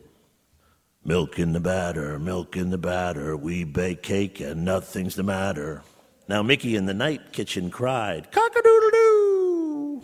[1.03, 5.81] Milk in the batter, milk in the batter, we bake cake and nothing's the matter.
[6.27, 10.03] Now Mickey in the night kitchen cried, cock-a-doodle-doo,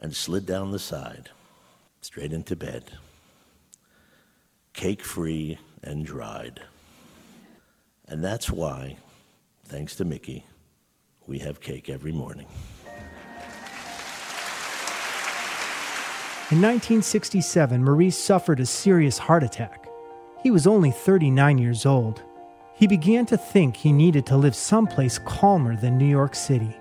[0.00, 1.30] and slid down the side,
[2.00, 2.92] straight into bed,
[4.72, 6.62] cake free and dried.
[8.06, 8.98] And that's why,
[9.64, 10.44] thanks to Mickey,
[11.26, 12.46] we have cake every morning.
[16.48, 19.88] In 1967, Maurice suffered a serious heart attack.
[20.42, 22.22] He was only 39 years old.
[22.74, 26.76] He began to think he needed to live someplace calmer than New York City.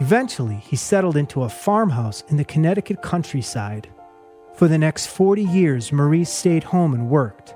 [0.00, 3.88] Eventually, he settled into a farmhouse in the Connecticut countryside.
[4.54, 7.54] For the next 40 years, Maurice stayed home and worked.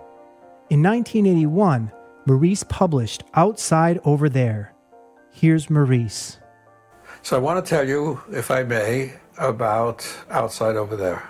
[0.71, 1.93] In 1981,
[2.25, 4.72] Maurice published Outside Over There.
[5.33, 6.39] Here's Maurice.
[7.23, 11.29] So I want to tell you, if I may, about Outside Over There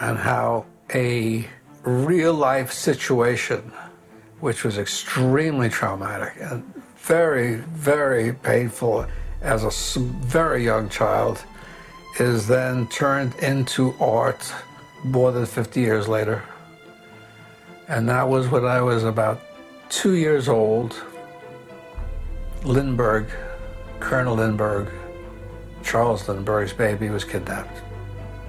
[0.00, 1.46] and how a
[1.82, 3.72] real life situation,
[4.40, 6.62] which was extremely traumatic and
[6.96, 9.06] very, very painful
[9.40, 11.42] as a very young child,
[12.18, 14.52] is then turned into art
[15.04, 16.42] more than 50 years later.
[17.88, 19.40] And that was when I was about
[19.88, 20.94] two years old.
[22.64, 23.26] Lindbergh,
[23.98, 24.88] Colonel Lindbergh,
[25.82, 27.82] Charles Lindbergh's baby was kidnapped.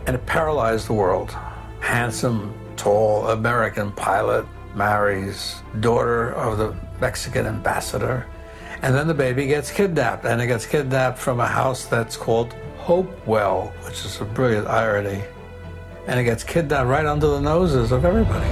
[0.06, 1.36] And it paralyzed the world.
[1.80, 4.46] Handsome, tall American pilot
[4.76, 8.28] marries daughter of the Mexican ambassador.
[8.82, 12.54] And then the baby gets kidnapped, and it gets kidnapped from a house that's called
[12.78, 15.24] Hopewell, which is a brilliant irony.
[16.06, 18.46] And it gets kidnapped right under the noses of everybody.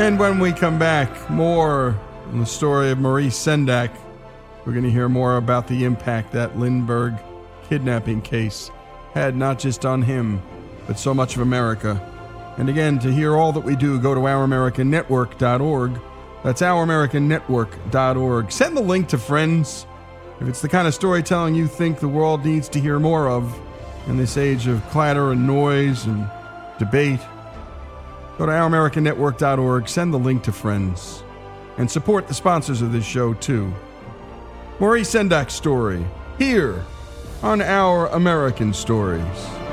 [0.00, 1.98] And when we come back, more
[2.34, 3.96] on the story of Maurice Sendak.
[4.66, 7.16] We're going to hear more about the impact that Lindbergh
[7.68, 8.72] kidnapping case
[9.12, 10.42] had not just on him,
[10.88, 12.02] but so much of America.
[12.58, 16.00] And again, to hear all that we do, go to ouramericannetwork.org.
[16.42, 18.52] That's ouramericannetwork.org.
[18.52, 19.86] Send the link to friends.
[20.40, 23.56] If it's the kind of storytelling you think the world needs to hear more of
[24.08, 26.28] in this age of clatter and noise and
[26.80, 27.20] debate,
[28.38, 31.22] go to ouramericannetwork.org, send the link to friends,
[31.76, 33.72] and support the sponsors of this show too.
[34.80, 36.04] Maurice Sendak's story,
[36.38, 36.84] here
[37.42, 39.63] on Our American Stories.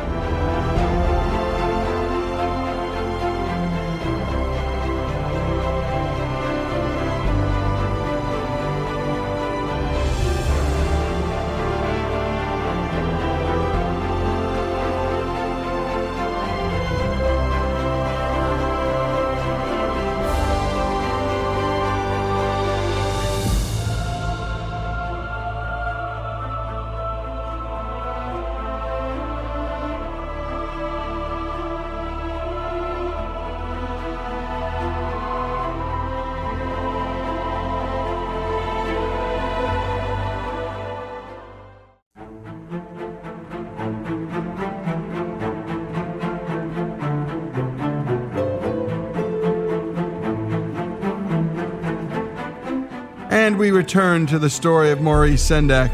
[53.91, 55.91] Return to the story of Maurice Sendak.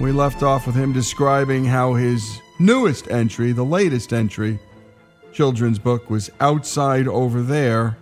[0.00, 4.58] We left off with him describing how his newest entry, the latest entry,
[5.32, 7.96] children's book, was Outside Over There,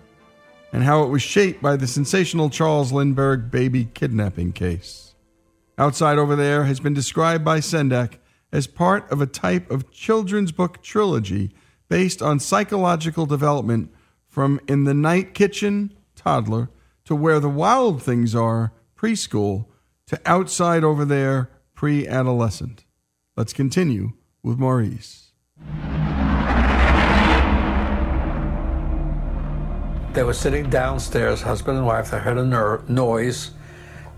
[0.73, 5.15] and how it was shaped by the sensational Charles Lindbergh baby kidnapping case.
[5.77, 8.15] Outside Over There has been described by Sendak
[8.51, 11.53] as part of a type of children's book trilogy
[11.91, 13.93] based on psychological development
[14.27, 16.71] from In the Night Kitchen, toddler,
[17.05, 19.67] to Where the Wild Things Are, preschool,
[20.07, 22.85] to Outside Over There, pre adolescent.
[23.37, 24.13] Let's continue
[24.43, 25.33] with Maurice.
[30.13, 32.11] They were sitting downstairs, husband and wife.
[32.11, 33.51] They heard a ner- noise.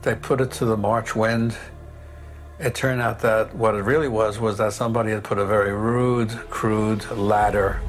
[0.02, 1.56] They put it to the March wind.
[2.60, 5.72] It turned out that what it really was was that somebody had put a very
[5.72, 7.80] rude, crude ladder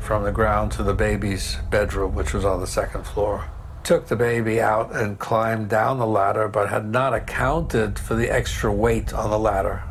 [0.00, 3.44] from the ground to the baby's bedroom, which was on the second floor.
[3.88, 8.30] Took the baby out and climbed down the ladder, but had not accounted for the
[8.30, 9.82] extra weight on the ladder.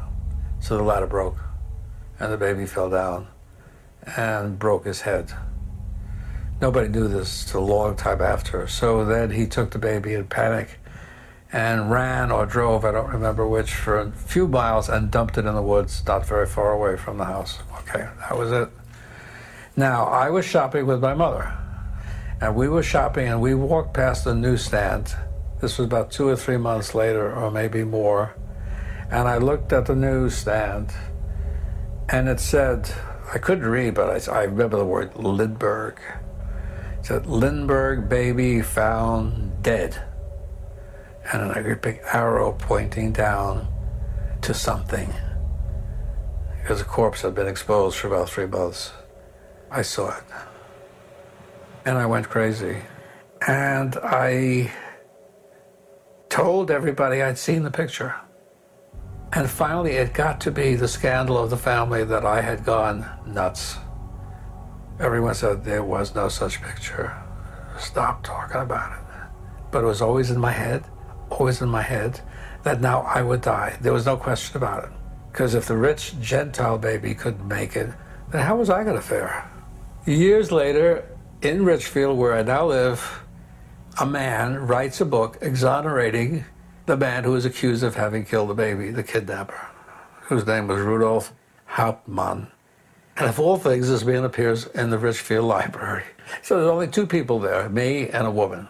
[0.59, 1.39] So the ladder broke,
[2.19, 3.25] and the baby fell down
[4.15, 5.33] and broke his head.
[6.61, 8.67] Nobody knew this till a long time after.
[8.67, 10.77] So then he took the baby in panic
[11.51, 15.47] and ran or drove, I don't remember which, for a few miles and dumped it
[15.47, 17.57] in the woods, not very far away from the house.
[17.79, 18.69] Okay, that was it.
[19.75, 21.51] Now, I was shopping with my mother,
[22.41, 25.15] and we were shopping and we walked past the newsstand.
[25.59, 28.35] This was about two or three months later, or maybe more.
[29.09, 30.93] And I looked at the newsstand,
[32.09, 32.91] and it said,
[33.33, 35.99] I couldn't read, but I, I remember the word Lindbergh.
[36.99, 39.99] It said, Lindbergh baby found dead.
[41.33, 43.67] And a great big arrow pointing down
[44.41, 45.13] to something.
[46.61, 48.91] Because the corpse had been exposed for about three months.
[49.71, 50.23] I saw it.
[51.87, 52.79] And I went crazy.
[53.47, 54.73] And I
[56.27, 58.13] told everybody I'd seen the picture.
[59.31, 63.05] And finally, it got to be the scandal of the family that I had gone
[63.25, 63.77] nuts.
[64.99, 67.15] Everyone said there was no such picture.
[67.79, 69.05] Stop talking about it.
[69.71, 70.83] But it was always in my head,
[71.29, 72.19] always in my head,
[72.63, 73.77] that now I would die.
[73.79, 74.89] There was no question about it.
[75.31, 77.93] Because if the rich Gentile baby couldn't make it,
[78.31, 79.49] then how was I going to fare?
[80.05, 81.16] Years later,
[81.47, 83.23] in Ridgefield, where I now live,
[83.99, 86.43] a man writes a book exonerating
[86.85, 89.67] the man who was accused of having killed the baby, the kidnapper,
[90.23, 91.33] whose name was Rudolf
[91.65, 92.47] Hauptmann.
[93.15, 96.03] And of all things, this man appears in the Ridgefield Library.
[96.43, 98.67] So there's only two people there, me and a woman.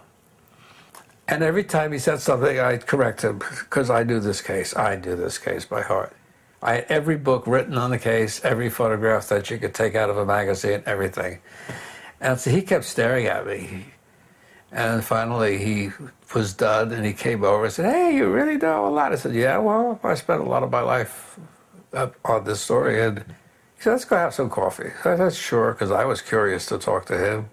[1.28, 4.78] And every time he said something, I'd correct him because I knew this case.
[4.78, 6.16] I knew this case by heart.
[6.62, 10.12] I had every book written on the case, every photograph that you could take out
[10.12, 11.40] of a magazine, everything.
[12.20, 13.86] And so he kept staring at me.
[14.72, 15.92] And finally, he
[16.34, 19.14] was done and he came over and said, Hey, you really know a lot?
[19.14, 21.40] I said, Yeah, well, I spent a lot of my life
[22.26, 23.02] on this story.
[23.02, 24.92] And he said, Let's go have some coffee.
[25.06, 27.50] I said, Sure, because I was curious to talk to him.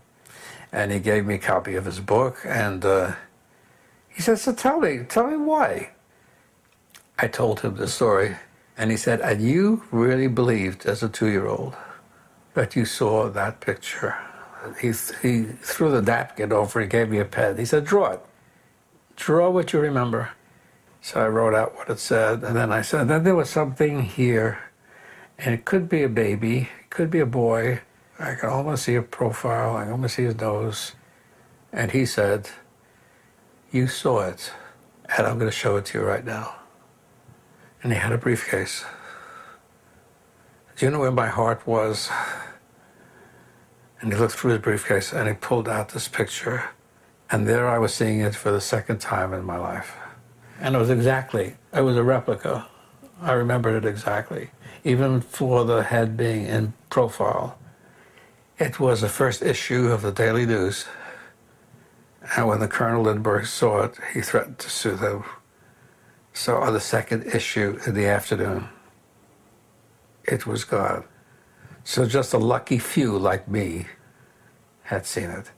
[0.73, 2.39] And he gave me a copy of his book.
[2.45, 3.13] And uh,
[4.09, 5.91] he said, So tell me, tell me why.
[7.19, 8.37] I told him the story.
[8.77, 11.77] And he said, And you really believed as a two year old
[12.55, 14.17] that you saw that picture?
[14.81, 14.89] He,
[15.23, 17.59] he threw the napkin over, he gave me a pen.
[17.59, 18.21] He said, Draw it.
[19.17, 20.31] Draw what you remember.
[21.01, 22.43] So I wrote out what it said.
[22.43, 24.59] And then I said, Then there was something here.
[25.39, 27.81] And it could be a baby, it could be a boy.
[28.19, 30.93] I can almost see a profile, I can almost see his nose.
[31.73, 32.51] And he said,
[33.73, 34.53] You saw it,
[35.17, 36.55] and I'm going to show it to you right now
[37.85, 38.85] and he had a briefcase.
[40.77, 42.11] Do you know where my heart was?
[44.05, 46.69] And he looked through his briefcase and he pulled out this picture.
[47.31, 49.97] And there I was seeing it for the second time in my life.
[50.61, 52.69] And it was exactly, it was a replica.
[53.23, 54.51] I remembered it exactly.
[54.85, 57.59] Even for the head being in profile.
[58.59, 60.85] It was the first issue of the Daily News.
[62.37, 65.25] And when the Colonel Lindbergh saw it, he threatened to sue them.
[66.35, 68.69] So on the second issue in the afternoon,
[70.25, 71.05] it was gone.
[71.87, 73.85] So just a lucky few like me
[74.85, 75.51] had seen it.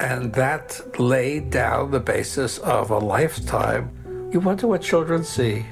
[0.00, 4.30] And that laid down the basis of a lifetime.
[4.32, 5.66] You wonder what children see.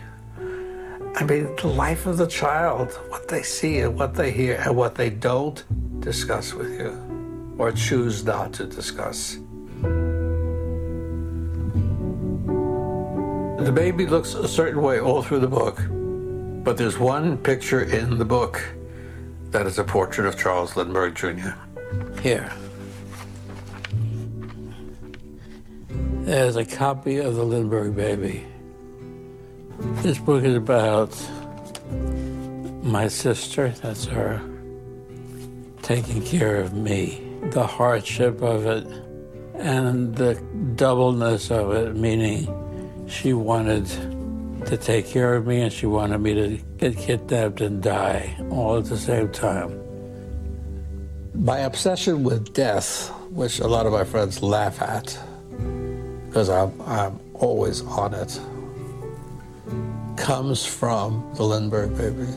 [1.15, 4.77] I mean, the life of the child, what they see and what they hear and
[4.77, 5.65] what they don't
[6.01, 9.39] discuss with you or choose not to discuss.
[13.65, 15.81] The baby looks a certain way all through the book,
[16.63, 18.63] but there's one picture in the book
[19.53, 21.51] that is a portrait of Charles Lindbergh Jr.
[22.23, 22.51] Here.
[26.25, 28.47] There's a copy of The Lindbergh Baby.
[30.03, 31.15] This book is about
[32.83, 34.41] my sister, that's her,
[35.83, 37.23] taking care of me.
[37.51, 38.87] The hardship of it
[39.57, 40.35] and the
[40.77, 42.49] doubleness of it, meaning
[43.07, 43.87] she wanted
[44.67, 48.79] to take care of me and she wanted me to get kidnapped and die all
[48.79, 49.81] at the same time.
[51.35, 55.19] My obsession with death, which a lot of my friends laugh at,
[56.27, 58.39] because I'm, I'm always on it,
[60.17, 62.31] comes from the Lindbergh baby.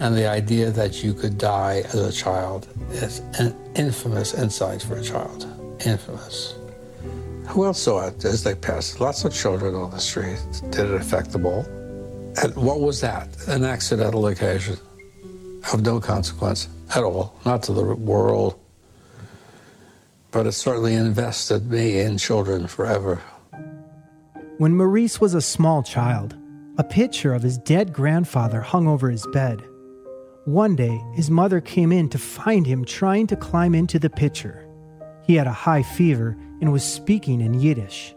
[0.00, 4.96] And the idea that you could die as a child is an infamous insight for
[4.96, 5.46] a child.
[5.84, 6.57] Infamous.
[7.48, 9.00] Who else saw it as they passed?
[9.00, 10.38] Lots of children on the street.
[10.70, 11.64] Did it affect them all?
[12.42, 13.28] And what was that?
[13.48, 14.76] An accidental occasion
[15.72, 18.58] of no consequence at all, not to the world,
[20.30, 23.20] but it certainly invested me in children forever.
[24.58, 26.36] When Maurice was a small child,
[26.76, 29.62] a picture of his dead grandfather hung over his bed.
[30.44, 34.64] One day, his mother came in to find him trying to climb into the picture.
[35.24, 38.14] He had a high fever and was speaking in Yiddish.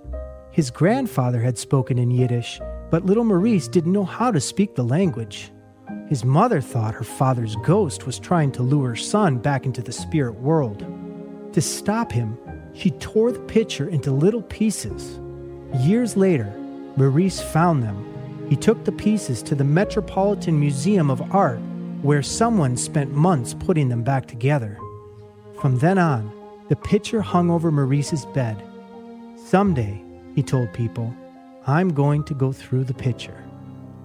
[0.51, 2.59] His grandfather had spoken in Yiddish,
[2.89, 5.51] but little Maurice didn't know how to speak the language.
[6.09, 9.93] His mother thought her father's ghost was trying to lure her son back into the
[9.93, 10.85] spirit world.
[11.53, 12.38] To stop him,
[12.73, 15.19] she tore the picture into little pieces.
[15.80, 16.53] Years later,
[16.97, 18.47] Maurice found them.
[18.49, 21.61] He took the pieces to the Metropolitan Museum of Art,
[22.01, 24.77] where someone spent months putting them back together.
[25.61, 26.30] From then on,
[26.72, 28.64] the picture hung over Maurice's bed.
[29.35, 30.02] Someday,
[30.35, 31.14] he told people,
[31.68, 33.43] I'm going to go through the picture.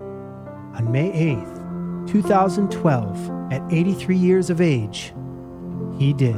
[0.01, 5.15] On May 8th, 2012, at 83 years of age,
[5.97, 6.35] he did.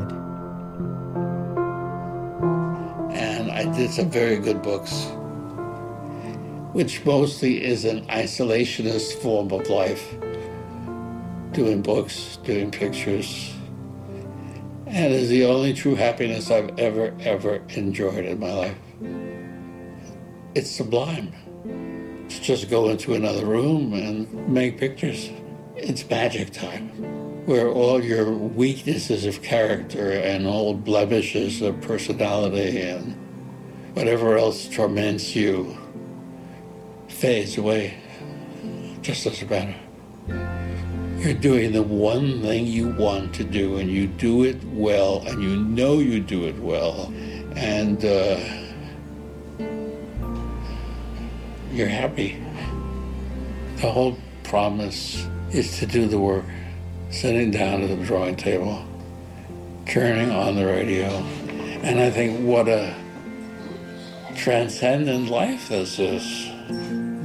[3.10, 5.06] and I did some very good books,
[6.74, 10.14] which mostly is an isolationist form of life.
[11.52, 13.54] Doing books, doing pictures,
[14.90, 18.78] and is the only true happiness I've ever, ever enjoyed in my life.
[20.54, 21.32] It's sublime
[22.28, 25.30] to just go into another room and make pictures.
[25.76, 26.88] It's magic time
[27.46, 33.14] where all your weaknesses of character and old blemishes of personality and
[33.94, 35.76] whatever else torments you
[37.08, 37.94] fades away.
[39.02, 40.57] Just doesn't matter.
[41.18, 45.42] You're doing the one thing you want to do, and you do it well, and
[45.42, 47.12] you know you do it well,
[47.56, 48.38] and uh,
[51.72, 52.40] you're happy.
[53.78, 56.44] The whole promise is to do the work
[57.10, 58.86] sitting down at the drawing table,
[59.86, 61.08] turning on the radio.
[61.82, 62.94] And I think what a
[64.36, 66.46] transcendent life this is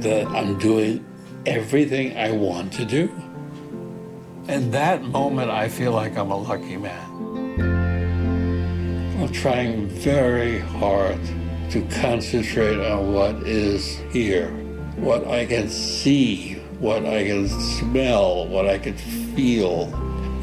[0.02, 1.04] that I'm doing
[1.46, 3.23] everything I want to do.
[4.48, 7.10] In that moment, I feel like I'm a lucky man.
[9.18, 11.18] I'm trying very hard
[11.70, 14.50] to concentrate on what is here,
[14.96, 18.98] what I can see, what I can smell, what I can
[19.34, 19.86] feel,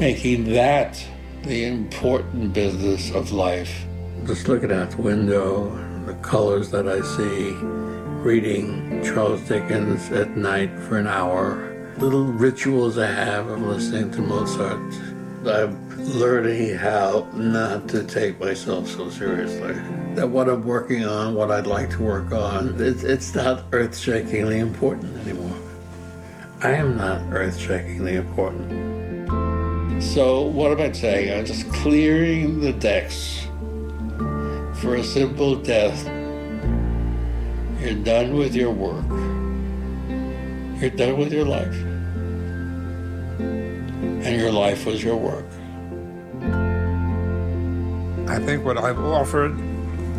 [0.00, 1.00] making that
[1.44, 3.84] the important business of life.
[4.26, 5.70] Just looking out the window,
[6.06, 7.52] the colors that I see,
[8.24, 11.71] reading Charles Dickens at night for an hour,
[12.02, 14.92] little rituals I have of listening to Mozart.
[15.46, 15.88] I'm
[16.18, 19.74] learning how not to take myself so seriously.
[20.16, 23.96] That what I'm working on, what I'd like to work on, it's, it's not earth
[23.96, 25.56] shakingly important anymore.
[26.60, 30.02] I am not earth shakingly important.
[30.02, 31.38] So, what am I saying?
[31.38, 33.46] I'm just clearing the decks
[34.80, 36.04] for a simple death.
[37.80, 39.08] You're done with your work,
[40.80, 41.91] you're done with your life.
[44.24, 45.46] And your life was your work.
[48.28, 49.58] I think what I've offered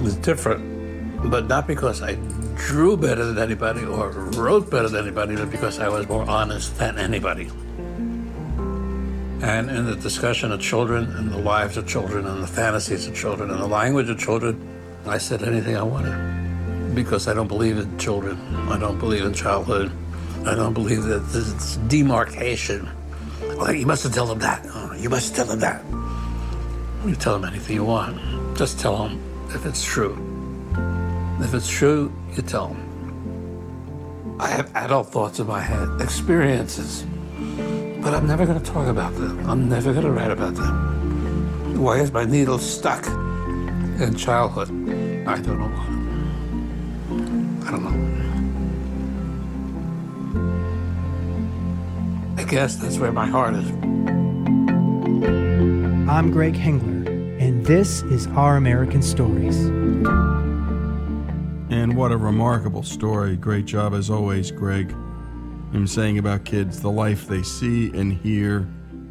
[0.02, 2.16] is different, but not because I
[2.56, 6.78] drew better than anybody or wrote better than anybody, but because I was more honest
[6.78, 7.50] than anybody.
[9.42, 13.16] And in the discussion of children and the lives of children and the fantasies of
[13.16, 14.56] children and the language of children,
[15.06, 18.38] I said anything I wanted because I don't believe in children.
[18.70, 19.92] I don't believe in childhood.
[20.46, 22.90] I don't believe that this demarcation.
[23.84, 24.66] You mustn't tell them that.
[24.74, 25.84] Oh, you must tell them that.
[27.06, 28.18] You tell them anything you want.
[28.58, 29.20] Just tell them
[29.50, 30.18] if it's true.
[31.40, 34.38] If it's true, you tell them.
[34.40, 37.06] I have adult thoughts in my head, experiences,
[38.02, 39.50] but I'm never going to talk about them.
[39.50, 41.82] I'm never going to write about them.
[41.82, 44.70] Why is my needle stuck in childhood?
[45.28, 45.74] I don't know.
[47.68, 48.23] I don't know.
[52.54, 53.68] I guess that's where my heart is.
[56.08, 57.10] I'm Greg Hengler,
[57.42, 59.58] and this is Our American Stories.
[61.72, 63.38] And what a remarkable story.
[63.38, 64.92] Great job as always, Greg.
[65.72, 68.58] Him saying about kids the life they see and hear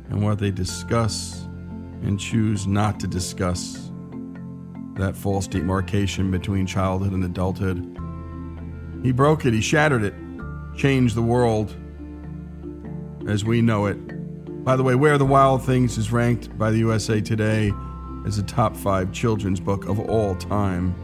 [0.09, 1.49] and what they discuss
[2.03, 3.91] and choose not to discuss.
[4.95, 7.79] That false demarcation between childhood and adulthood.
[9.03, 10.15] He broke it, he shattered it,
[10.77, 11.77] changed the world
[13.29, 13.97] as we know it.
[14.65, 17.73] By the way, Where the Wild Things is ranked by the USA Today
[18.27, 20.95] as a top five children's book of all time.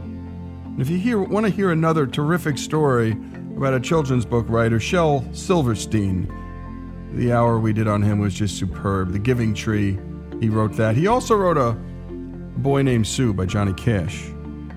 [0.65, 3.11] And if you hear, want to hear another terrific story
[3.57, 6.33] about a children's book writer, Shel Silverstein,
[7.13, 9.11] the hour we did on him was just superb.
[9.11, 9.99] The Giving Tree,
[10.39, 10.95] he wrote that.
[10.95, 11.73] He also wrote a
[12.59, 14.23] Boy Named Sue by Johnny Cash.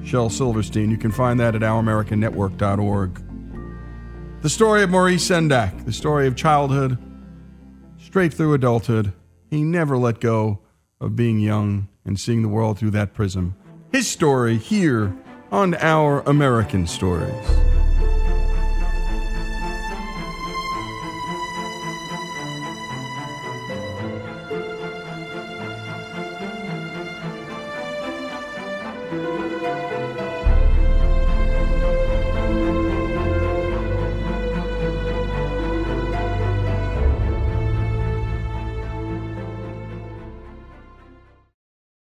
[0.04, 3.22] Shel Silverstein, you can find that at ouramericannetwork.org.
[4.42, 6.98] The story of Maurice Sendak, the story of childhood,
[8.12, 9.10] straight through adulthood.
[9.48, 10.58] He never let go
[11.00, 13.56] of being young and seeing the world through that prism.
[13.90, 15.16] His story here
[15.50, 17.71] on Our American Stories.